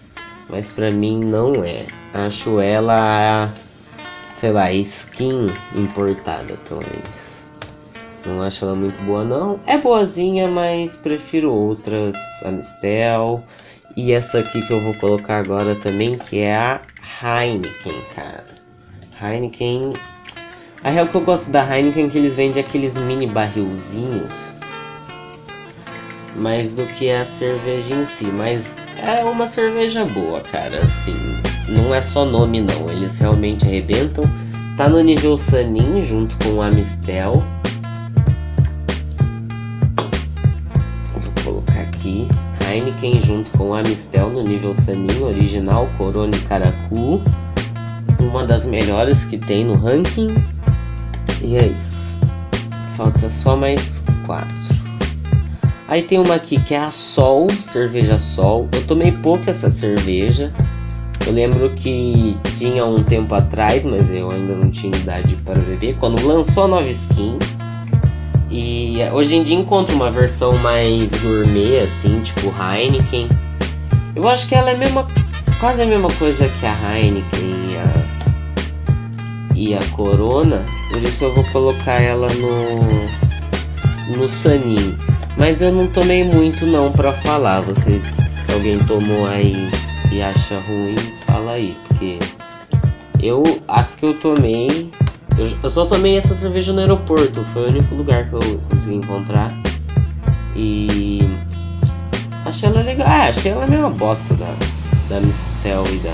Mas 0.51 0.73
pra 0.73 0.91
mim 0.91 1.19
não 1.19 1.63
é. 1.63 1.85
Acho 2.13 2.59
ela. 2.59 3.49
Sei 4.35 4.51
lá, 4.51 4.71
skin 4.73 5.47
importada, 5.75 6.57
talvez. 6.67 7.45
Não 8.25 8.41
acho 8.41 8.65
ela 8.65 8.75
muito 8.75 8.99
boa, 9.01 9.23
não. 9.23 9.59
É 9.65 9.77
boazinha, 9.77 10.47
mas 10.47 10.95
prefiro 10.95 11.51
outras. 11.51 12.17
A 12.43 12.51
Mistel. 12.51 13.43
E 13.95 14.11
essa 14.13 14.39
aqui 14.39 14.61
que 14.65 14.71
eu 14.71 14.81
vou 14.81 14.93
colocar 14.95 15.37
agora 15.37 15.75
também, 15.75 16.17
que 16.17 16.39
é 16.39 16.55
a 16.55 16.81
Heineken, 17.23 18.01
cara. 18.15 18.45
Heineken. 19.21 19.91
A 20.83 20.89
real 20.89 21.07
que 21.07 21.15
eu 21.15 21.21
gosto 21.21 21.51
da 21.51 21.63
Heineken 21.63 22.05
é 22.05 22.09
que 22.09 22.17
eles 22.17 22.35
vendem 22.35 22.63
aqueles 22.63 22.97
mini 22.97 23.27
barrilzinhos. 23.27 24.60
Mais 26.35 26.71
do 26.71 26.85
que 26.85 27.11
a 27.11 27.25
cerveja 27.25 27.95
em 27.95 28.05
si. 28.05 28.25
Mas 28.25 28.77
é 28.97 29.23
uma 29.23 29.47
cerveja 29.47 30.05
boa, 30.05 30.41
cara. 30.41 30.79
Assim, 30.79 31.13
não 31.67 31.93
é 31.93 32.01
só 32.01 32.25
nome, 32.25 32.61
não. 32.61 32.89
Eles 32.89 33.17
realmente 33.17 33.65
arrebentam. 33.65 34.23
Tá 34.77 34.89
no 34.89 35.01
nível 35.01 35.37
Sanin 35.37 36.01
junto 36.01 36.35
com 36.37 36.61
a 36.61 36.71
Mistel. 36.71 37.43
Vou 41.15 41.43
colocar 41.43 41.81
aqui. 41.81 42.27
Heineken 42.67 43.19
junto 43.19 43.51
com 43.57 43.73
a 43.73 43.79
Amistel 43.79 44.29
no 44.29 44.43
nível 44.43 44.73
Sanin 44.73 45.21
original 45.21 45.89
Corona 45.97 46.35
e 46.35 46.39
Caracu. 46.41 47.21
Uma 48.19 48.45
das 48.45 48.65
melhores 48.65 49.25
que 49.25 49.37
tem 49.37 49.65
no 49.65 49.75
ranking. 49.75 50.33
E 51.41 51.57
é 51.57 51.67
isso. 51.67 52.17
Falta 52.95 53.29
só 53.29 53.57
mais 53.57 54.03
quatro. 54.25 54.80
Aí 55.91 56.01
tem 56.01 56.17
uma 56.17 56.35
aqui 56.35 56.57
que 56.57 56.73
é 56.73 56.79
a 56.79 56.89
Sol, 56.89 57.49
cerveja 57.59 58.17
Sol. 58.17 58.69
Eu 58.71 58.87
tomei 58.87 59.11
pouco 59.11 59.49
essa 59.49 59.69
cerveja. 59.69 60.49
Eu 61.27 61.33
lembro 61.33 61.69
que 61.71 62.37
tinha 62.57 62.85
um 62.85 63.03
tempo 63.03 63.35
atrás, 63.35 63.85
mas 63.85 64.09
eu 64.09 64.31
ainda 64.31 64.55
não 64.55 64.71
tinha 64.71 64.95
idade 64.95 65.35
para 65.43 65.59
beber. 65.59 65.97
Quando 65.99 66.25
lançou 66.25 66.63
a 66.63 66.67
nova 66.69 66.87
skin, 66.87 67.37
e 68.49 68.99
hoje 69.11 69.35
em 69.35 69.43
dia 69.43 69.57
encontro 69.57 69.93
uma 69.93 70.09
versão 70.09 70.57
mais 70.59 71.13
gourmet, 71.21 71.79
assim, 71.81 72.21
tipo 72.21 72.53
Heineken. 72.57 73.27
Eu 74.15 74.29
acho 74.29 74.47
que 74.47 74.55
ela 74.55 74.71
é 74.71 74.77
mesma, 74.77 75.05
quase 75.59 75.81
a 75.81 75.85
mesma 75.85 76.09
coisa 76.13 76.47
que 76.47 76.65
a 76.65 76.95
Heineken 76.95 77.51
e 77.67 77.75
a, 77.75 79.55
e 79.55 79.73
a 79.75 79.85
Corona. 79.91 80.65
Por 80.89 81.03
isso 81.03 81.25
eu 81.25 81.35
vou 81.35 81.43
colocar 81.51 82.01
ela 82.01 82.29
no, 82.29 84.15
no 84.15 84.25
Sanin. 84.25 84.97
Mas 85.41 85.59
eu 85.59 85.71
não 85.71 85.87
tomei 85.87 86.23
muito 86.23 86.67
não 86.67 86.91
pra 86.91 87.11
falar. 87.11 87.61
Vocês, 87.61 88.03
se 88.05 88.51
alguém 88.53 88.77
tomou 88.85 89.25
aí 89.27 89.71
e 90.11 90.21
acha 90.21 90.59
ruim, 90.59 90.95
fala 91.25 91.53
aí. 91.53 91.75
Porque 91.87 92.19
eu, 93.19 93.59
as 93.67 93.95
que 93.95 94.05
eu 94.05 94.13
tomei, 94.19 94.91
eu, 95.39 95.49
eu, 95.63 95.69
só 95.71 95.87
tomei 95.87 96.15
essa 96.15 96.35
cerveja 96.35 96.71
no 96.73 96.81
aeroporto, 96.81 97.43
foi 97.45 97.63
o 97.63 97.67
único 97.69 97.95
lugar 97.95 98.29
que 98.29 98.35
eu 98.35 98.61
consegui 98.69 98.93
encontrar. 98.93 99.51
E 100.55 101.21
achei 102.45 102.69
ela 102.69 102.83
legal. 102.83 103.07
Ah, 103.07 103.29
achei 103.29 103.51
ela 103.51 103.65
meio 103.65 103.81
uma 103.81 103.89
bosta 103.89 104.35
da, 104.35 104.53
da 105.09 105.19
Mistel 105.21 105.83
e 105.91 105.97
da 105.97 106.13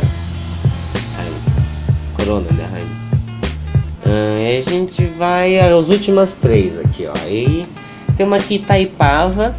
Corona, 2.16 2.50
né, 2.54 2.66
Rainha? 2.72 2.98
Ah, 4.06 4.58
a 4.58 4.62
gente 4.62 5.06
vai 5.06 5.60
às 5.60 5.90
últimas 5.90 6.36
três 6.36 6.80
aqui, 6.80 7.06
ó. 7.08 7.28
E 7.28 7.68
tem 8.18 8.26
uma 8.26 8.38
aqui 8.38 8.56
Itaipava, 8.56 9.56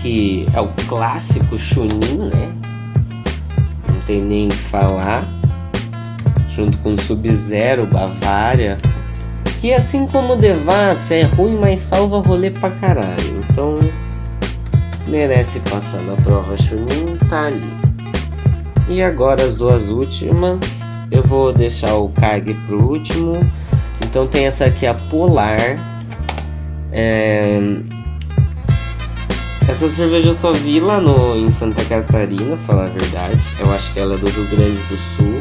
que 0.00 0.46
é 0.54 0.60
o 0.60 0.68
clássico 0.88 1.58
Chunin, 1.58 2.30
né? 2.32 2.52
Não 3.88 4.00
tem 4.06 4.22
nem 4.22 4.48
que 4.48 4.56
falar. 4.56 5.22
Junto 6.48 6.78
com 6.78 6.96
Sub-Zero, 6.96 7.86
Bavária, 7.86 8.78
que 9.60 9.72
assim 9.72 10.06
como 10.06 10.34
Devassa 10.34 11.14
é 11.14 11.22
ruim, 11.22 11.58
mas 11.60 11.80
salva 11.80 12.20
rolê 12.20 12.50
pra 12.50 12.70
caralho. 12.70 13.44
Então 13.48 13.78
merece 15.06 15.60
passar 15.60 16.00
na 16.02 16.16
prova 16.16 16.56
Chunin, 16.56 17.16
tá 17.28 17.46
ali. 17.46 17.72
E 18.88 19.02
agora 19.02 19.44
as 19.44 19.54
duas 19.54 19.90
últimas, 19.90 20.88
eu 21.10 21.22
vou 21.22 21.52
deixar 21.52 21.94
o 21.96 22.08
Kag 22.08 22.54
pro 22.66 22.82
último. 22.82 23.38
Então 24.02 24.26
tem 24.26 24.46
essa 24.46 24.64
aqui 24.64 24.86
a 24.86 24.94
Polar. 24.94 25.76
É... 26.90 27.60
Essa 29.78 29.88
cerveja 29.90 30.30
eu 30.30 30.34
só 30.34 30.52
vi 30.52 30.80
lá 30.80 31.00
no, 31.00 31.36
em 31.36 31.48
Santa 31.52 31.84
Catarina, 31.84 32.56
falar 32.56 32.86
a 32.86 32.88
verdade. 32.88 33.38
Eu 33.60 33.72
acho 33.72 33.92
que 33.92 34.00
ela 34.00 34.14
é 34.14 34.18
do 34.18 34.28
Rio 34.28 34.48
Grande 34.48 34.80
do 34.88 34.96
Sul 34.96 35.40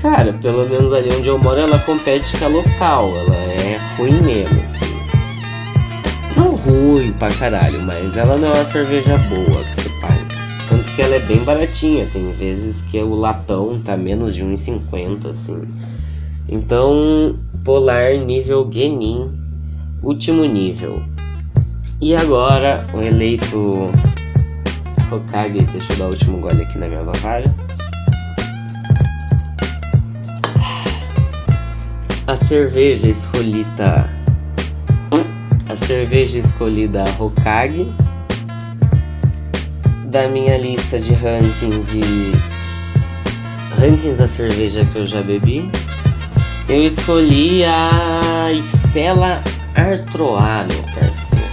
cara, 0.00 0.32
pelo 0.32 0.68
menos 0.68 0.92
ali 0.92 1.10
onde 1.12 1.28
eu 1.28 1.38
moro, 1.38 1.60
ela 1.60 1.78
compete 1.78 2.36
com 2.36 2.44
a 2.44 2.48
local. 2.48 3.12
Ela 3.16 3.36
é 3.36 3.80
ruim 3.96 4.20
mesmo, 4.22 4.60
assim. 4.62 4.90
Não 6.36 6.54
ruim 6.56 7.12
pra 7.12 7.30
caralho, 7.30 7.80
mas 7.82 8.16
ela 8.16 8.36
não 8.36 8.48
é 8.48 8.54
uma 8.54 8.64
cerveja 8.64 9.16
boa 9.18 9.64
que 9.64 9.74
você 9.74 9.88
paga. 10.00 10.26
Tanto 10.68 10.84
que 10.94 11.02
ela 11.02 11.16
é 11.16 11.20
bem 11.20 11.38
baratinha. 11.44 12.06
Tem 12.12 12.32
vezes 12.32 12.82
que 12.82 12.98
o 12.98 13.14
latão 13.14 13.80
tá 13.84 13.96
menos 13.96 14.34
de 14.34 14.44
1,50, 14.44 15.30
assim. 15.30 15.62
Então, 16.48 17.38
Polar 17.64 18.14
nível 18.14 18.68
Genin, 18.72 19.30
último 20.02 20.44
nível. 20.44 21.02
E 22.02 22.16
agora, 22.16 22.82
o 22.94 23.02
eleito 23.02 23.90
Hokage, 25.12 25.60
deixa 25.70 25.92
eu 25.92 25.98
dar 25.98 26.06
o 26.06 26.08
último 26.10 26.38
gole 26.40 26.62
aqui 26.62 26.78
na 26.78 26.88
minha 26.88 27.02
Bavária. 27.02 27.54
A 32.26 32.36
cerveja 32.36 33.10
escolhida. 33.10 34.08
A 35.68 35.76
cerveja 35.76 36.38
escolhida 36.38 37.04
Hokage. 37.18 37.92
Da 40.06 40.26
minha 40.28 40.56
lista 40.56 40.98
de 40.98 41.12
rankings 41.12 41.90
de. 41.90 42.32
Rankings 43.78 44.16
da 44.16 44.26
cerveja 44.26 44.86
que 44.86 45.00
eu 45.00 45.04
já 45.04 45.20
bebi. 45.20 45.70
Eu 46.66 46.82
escolhi 46.82 47.62
a 47.64 48.50
Stella 48.62 49.42
Artois, 49.74 50.66
meu 50.66 50.82
parceiro. 50.94 51.49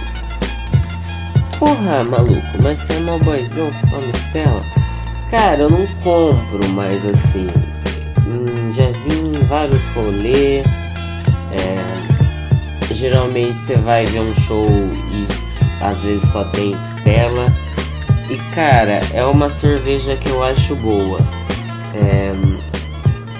Porra, 1.58 2.04
maluco, 2.04 2.62
mas 2.62 2.78
você 2.78 2.94
é 2.94 3.00
mó 3.00 3.18
boizão, 3.18 3.72
você 3.72 3.86
toma 3.88 4.12
Stella? 4.14 4.62
Cara, 5.30 5.62
eu 5.62 5.70
não 5.70 5.86
compro, 6.02 6.68
mas 6.74 7.04
assim 7.04 7.48
Hum, 8.28 8.70
já 8.72 8.90
vi 8.90 9.14
em 9.16 9.46
vários 9.46 9.82
rolês. 9.88 10.62
É, 11.50 12.94
geralmente 12.94 13.58
você 13.58 13.74
vai 13.76 14.04
ver 14.04 14.20
um 14.20 14.34
show 14.34 14.68
e 14.68 15.82
às 15.82 16.02
vezes 16.04 16.28
só 16.28 16.44
tem 16.44 16.76
Stella. 16.78 17.46
E 18.28 18.36
cara, 18.54 19.00
é 19.14 19.24
uma 19.24 19.48
cerveja 19.48 20.14
que 20.16 20.28
eu 20.28 20.44
acho 20.44 20.76
boa. 20.76 21.18
É, 21.94 22.32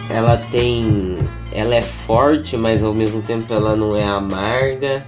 ela 0.08 0.38
tem. 0.50 1.18
Ela 1.52 1.74
é 1.74 1.82
forte, 1.82 2.56
mas 2.56 2.82
ao 2.82 2.94
mesmo 2.94 3.20
tempo 3.20 3.52
ela 3.52 3.76
não 3.76 3.94
é 3.94 4.04
amarga. 4.04 5.06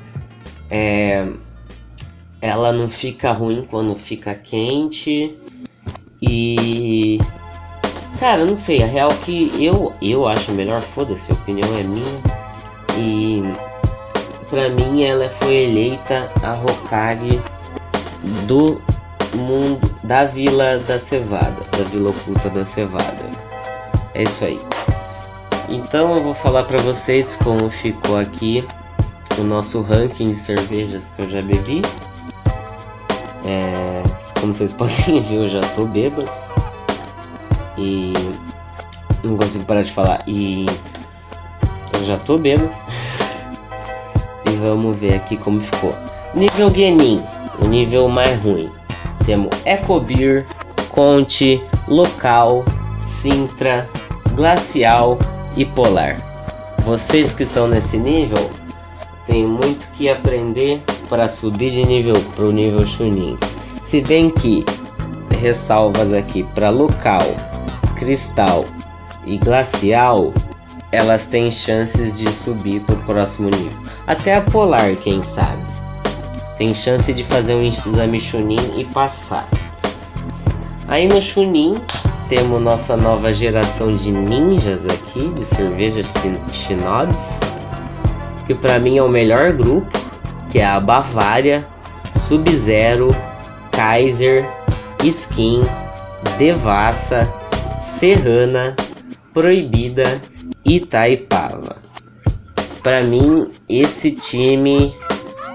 É, 0.71 1.27
ela 2.41 2.73
não 2.73 2.89
fica 2.89 3.33
ruim 3.33 3.67
quando 3.69 3.97
fica 3.97 4.35
quente. 4.35 5.37
E 6.23 7.19
Cara, 8.21 8.45
não 8.45 8.55
sei, 8.55 8.83
a 8.83 8.87
real 8.87 9.09
que 9.25 9.51
eu, 9.65 9.95
eu 10.03 10.29
acho 10.29 10.53
melhor, 10.53 10.83
foda-se, 10.83 11.33
a 11.33 11.35
opinião 11.35 11.67
é 11.79 11.83
minha. 11.83 12.21
E 12.99 13.43
pra 14.51 14.69
mim 14.69 15.03
ela 15.03 15.27
foi 15.31 15.55
eleita 15.55 16.31
a 16.43 16.53
Hokage 16.53 17.41
do 18.47 18.79
mundo 19.35 19.91
da 20.05 20.25
Vila 20.25 20.77
da 20.81 20.99
Cevada, 20.99 21.65
da 21.73 21.85
Vila 21.85 22.11
Oculta 22.11 22.51
da 22.51 22.63
Cevada. 22.63 23.25
É 24.13 24.25
isso 24.25 24.45
aí. 24.45 24.61
Então 25.71 26.15
eu 26.15 26.23
vou 26.23 26.35
falar 26.35 26.65
para 26.65 26.77
vocês 26.77 27.37
como 27.37 27.71
ficou 27.71 28.19
aqui 28.19 28.63
o 29.39 29.43
nosso 29.43 29.81
ranking 29.81 30.29
de 30.29 30.37
cervejas 30.37 31.11
que 31.17 31.23
eu 31.23 31.29
já 31.31 31.41
bebi. 31.41 31.81
É, 33.45 34.03
como 34.39 34.53
vocês 34.53 34.73
podem 34.75 35.21
ver, 35.21 35.37
eu 35.37 35.49
já 35.49 35.61
tô 35.75 35.87
bêbado. 35.87 36.31
E 37.77 38.13
não 39.23 39.37
consigo 39.37 39.65
parar 39.65 39.83
de 39.83 39.93
falar. 39.93 40.23
E 40.27 40.67
eu 41.93 42.05
já 42.05 42.19
tô 42.19 42.37
bêbado. 42.37 42.71
e 44.47 44.57
vamos 44.57 44.97
ver 44.97 45.15
aqui 45.15 45.37
como 45.37 45.61
ficou. 45.61 45.95
Nível 46.35 46.71
Guenin, 46.71 47.23
o 47.61 47.67
nível 47.67 48.09
mais 48.09 48.41
ruim. 48.43 48.71
Temos 49.25 49.51
Ecobir, 49.65 50.47
Conte, 50.89 51.63
Local, 51.89 52.65
Sintra, 53.05 53.89
Glacial 54.35 55.19
e 55.57 55.65
Polar. 55.65 56.17
Vocês 56.81 57.33
que 57.33 57.43
estão 57.43 57.69
nesse 57.69 57.99
nível 57.99 58.51
têm 59.27 59.47
muito 59.47 59.89
que 59.93 60.09
aprender 60.09 60.83
para 61.11 61.27
subir 61.27 61.71
de 61.71 61.85
nível 61.85 62.15
para 62.37 62.47
o 62.47 62.53
nível 62.53 62.87
Chunin. 62.87 63.37
Se 63.83 64.01
bem 64.01 64.31
que 64.31 64.65
ressalvas 65.41 66.13
aqui 66.13 66.45
para 66.55 66.71
local, 66.71 67.23
cristal 67.97 68.65
e 69.27 69.37
glacial, 69.37 70.33
elas 70.93 71.27
têm 71.27 71.51
chances 71.51 72.19
de 72.19 72.33
subir 72.33 72.81
para 72.83 72.95
o 72.95 73.03
próximo 73.03 73.51
nível. 73.51 73.79
Até 74.07 74.37
a 74.37 74.41
polar, 74.41 74.95
quem 74.97 75.23
sabe, 75.25 75.63
tem 76.57 76.73
chance 76.73 77.13
de 77.13 77.25
fazer 77.25 77.55
um 77.55 77.63
exame 77.63 78.21
Chunin 78.21 78.79
e 78.79 78.85
passar. 78.85 79.49
Aí 80.87 81.09
no 81.09 81.21
Chunin 81.21 81.75
temos 82.29 82.63
nossa 82.63 82.97
nova 82.97 83.33
geração 83.33 83.93
de 83.93 84.13
ninjas 84.13 84.87
aqui, 84.87 85.29
de 85.29 85.45
cervejas 85.45 86.15
Shinobis, 86.53 87.41
que 88.47 88.55
para 88.55 88.79
mim 88.79 88.99
é 88.99 89.03
o 89.03 89.09
melhor 89.09 89.53
grupo, 89.53 90.10
que 90.51 90.59
é 90.59 90.67
a 90.67 90.81
Bavária, 90.81 91.67
Sub-Zero, 92.13 93.15
Kaiser, 93.71 94.49
Skin, 95.03 95.63
Devassa, 96.39 97.33
Serrana, 97.81 98.77
Proibida 99.33 100.21
e 100.65 100.81
Taipava. 100.81 101.77
Para 102.83 103.03
mim, 103.03 103.51
esse 103.69 104.13
time 104.13 104.95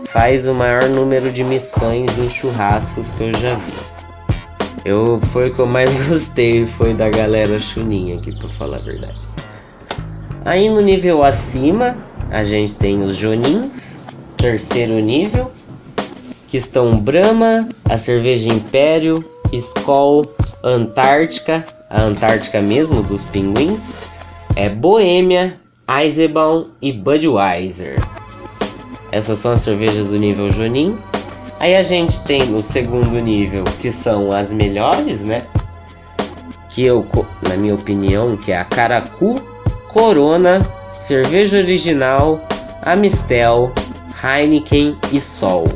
faz 0.06 0.48
o 0.48 0.54
maior 0.54 0.88
número 0.90 1.32
de 1.32 1.44
missões 1.44 2.18
em 2.18 2.30
churrascos 2.30 3.10
que 3.12 3.24
eu 3.24 3.34
já 3.34 3.56
vi. 3.56 3.74
Eu 4.86 5.20
foi 5.20 5.50
o 5.50 5.54
que 5.54 5.60
eu 5.60 5.66
mais 5.66 5.92
gostei 6.08 6.66
foi 6.66 6.94
da 6.94 7.10
galera 7.10 7.60
chuninha 7.60 8.16
aqui, 8.16 8.34
para 8.38 8.48
falar 8.48 8.78
a 8.78 8.82
verdade. 8.82 9.20
Aí 10.46 10.70
no 10.70 10.80
nível 10.80 11.24
acima, 11.24 11.98
a 12.30 12.44
gente 12.44 12.76
tem 12.76 13.02
os 13.02 13.18
Jonins, 13.18 14.00
terceiro 14.46 15.00
nível, 15.00 15.52
que 16.48 16.58
estão 16.58 17.00
Brahma, 17.00 17.68
a 17.90 17.98
cerveja 17.98 18.48
Império, 18.48 19.26
Skol, 19.52 20.24
Antártica, 20.64 21.66
a 21.90 22.04
Antártica 22.04 22.62
mesmo 22.62 23.02
dos 23.02 23.26
pinguins, 23.26 23.96
é 24.56 24.70
Boêmia, 24.70 25.60
Eisenbahn 25.90 26.68
e 26.80 26.94
Budweiser. 26.94 28.00
Essas 29.12 29.40
são 29.40 29.54
as 29.54 29.62
cervejas 29.62 30.12
do 30.12 30.20
nível 30.20 30.52
Jonin. 30.52 30.96
Aí 31.60 31.76
a 31.76 31.82
gente 31.82 32.22
tem 32.22 32.56
o 32.56 32.62
segundo 32.62 33.20
nível, 33.20 33.64
que 33.80 33.92
são 33.92 34.32
as 34.32 34.54
melhores, 34.54 35.22
né? 35.22 35.42
Que 36.70 36.86
eu, 36.86 37.04
na 37.42 37.58
minha 37.58 37.74
opinião, 37.74 38.38
que 38.38 38.52
é 38.52 38.60
a 38.60 38.66
Caracu, 38.66 39.42
Corona, 39.88 40.62
Cerveja 41.00 41.58
Original, 41.58 42.40
Amistel, 42.84 43.74
Heineken 44.26 44.98
e 45.12 45.22
Sol. 45.22 45.68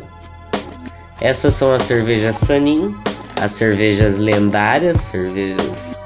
Essas 1.21 1.53
são 1.53 1.71
as 1.71 1.83
cervejas 1.83 2.35
Sanin, 2.37 2.95
as 3.39 3.51
cervejas 3.51 4.17
lendárias, 4.17 4.99
cervejas 4.99 5.99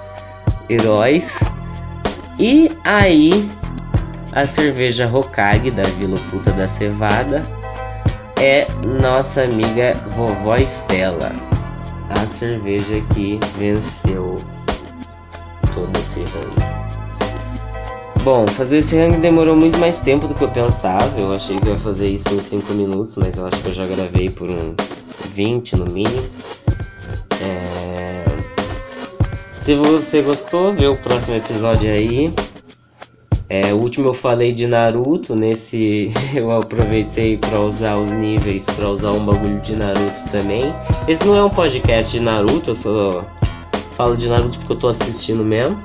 heróis. 0.69 1.39
E 2.38 2.69
aí 2.84 3.49
a 4.34 4.45
cerveja 4.45 5.08
Hokage 5.08 5.71
da 5.71 5.84
Vila 5.84 6.17
Oculta 6.17 6.51
da 6.51 6.67
Cevada 6.67 7.43
é 8.38 8.67
nossa 9.01 9.43
amiga 9.43 9.93
vovó 10.15 10.58
Estela, 10.58 11.32
a 12.10 12.27
cerveja 12.27 12.99
que 13.13 13.39
venceu 13.58 14.36
todo 15.73 15.97
esse 15.97 16.21
ranking. 16.21 17.02
Bom, 18.23 18.47
fazer 18.47 18.77
esse 18.77 18.97
ranking 18.97 19.19
demorou 19.19 19.53
muito 19.53 19.77
mais 19.77 19.99
tempo 19.99 20.29
do 20.29 20.33
que 20.33 20.41
eu 20.41 20.49
pensava. 20.49 21.19
Eu 21.19 21.33
achei 21.33 21.57
que 21.57 21.67
eu 21.67 21.73
ia 21.73 21.77
fazer 21.77 22.07
isso 22.07 22.33
em 22.33 22.39
5 22.39 22.73
minutos, 22.73 23.17
mas 23.17 23.38
eu 23.38 23.45
acho 23.45 23.62
que 23.62 23.67
eu 23.67 23.73
já 23.73 23.86
gravei 23.86 24.29
por 24.29 24.49
uns 24.49 24.77
20 25.33 25.75
no 25.75 25.91
mínimo. 25.91 26.23
É... 27.41 28.23
Se 29.51 29.75
você 29.75 30.21
gostou, 30.21 30.73
vê 30.73 30.88
o 30.88 30.95
próximo 30.95 31.36
episódio 31.36 31.91
aí. 31.91 32.33
É, 33.49 33.73
o 33.73 33.77
último 33.77 34.07
eu 34.07 34.13
falei 34.13 34.53
de 34.53 34.67
Naruto, 34.67 35.36
nesse 35.36 36.13
eu 36.33 36.49
aproveitei 36.49 37.38
para 37.38 37.59
usar 37.59 37.97
os 37.97 38.09
níveis, 38.09 38.65
para 38.65 38.88
usar 38.88 39.12
um 39.12 39.25
bagulho 39.25 39.59
de 39.59 39.75
Naruto 39.75 40.23
também. 40.31 40.73
Esse 41.09 41.25
não 41.25 41.36
é 41.36 41.43
um 41.43 41.49
podcast 41.49 42.13
de 42.17 42.23
Naruto, 42.23 42.69
eu 42.69 42.75
só 42.75 43.25
falo 43.97 44.15
de 44.15 44.29
Naruto 44.29 44.57
porque 44.59 44.71
eu 44.71 44.77
tô 44.77 44.88
assistindo 44.88 45.43
mesmo. 45.43 45.77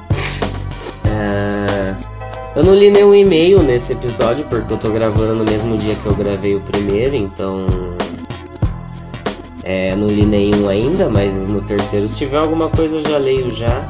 É, 1.04 2.17
eu 2.58 2.64
não 2.64 2.74
li 2.74 2.90
nenhum 2.90 3.14
e-mail 3.14 3.62
nesse 3.62 3.92
episódio 3.92 4.44
porque 4.46 4.72
eu 4.72 4.78
tô 4.78 4.90
gravando 4.90 5.36
no 5.36 5.44
mesmo 5.44 5.78
dia 5.78 5.94
que 5.94 6.06
eu 6.06 6.12
gravei 6.12 6.56
o 6.56 6.60
primeiro, 6.60 7.14
então 7.14 7.66
é, 9.62 9.94
não 9.94 10.08
li 10.08 10.26
nenhum 10.26 10.68
ainda, 10.68 11.08
mas 11.08 11.32
no 11.48 11.60
terceiro, 11.60 12.08
se 12.08 12.18
tiver 12.18 12.38
alguma 12.38 12.68
coisa 12.68 12.96
eu 12.96 13.02
já 13.02 13.16
leio 13.16 13.48
já. 13.48 13.86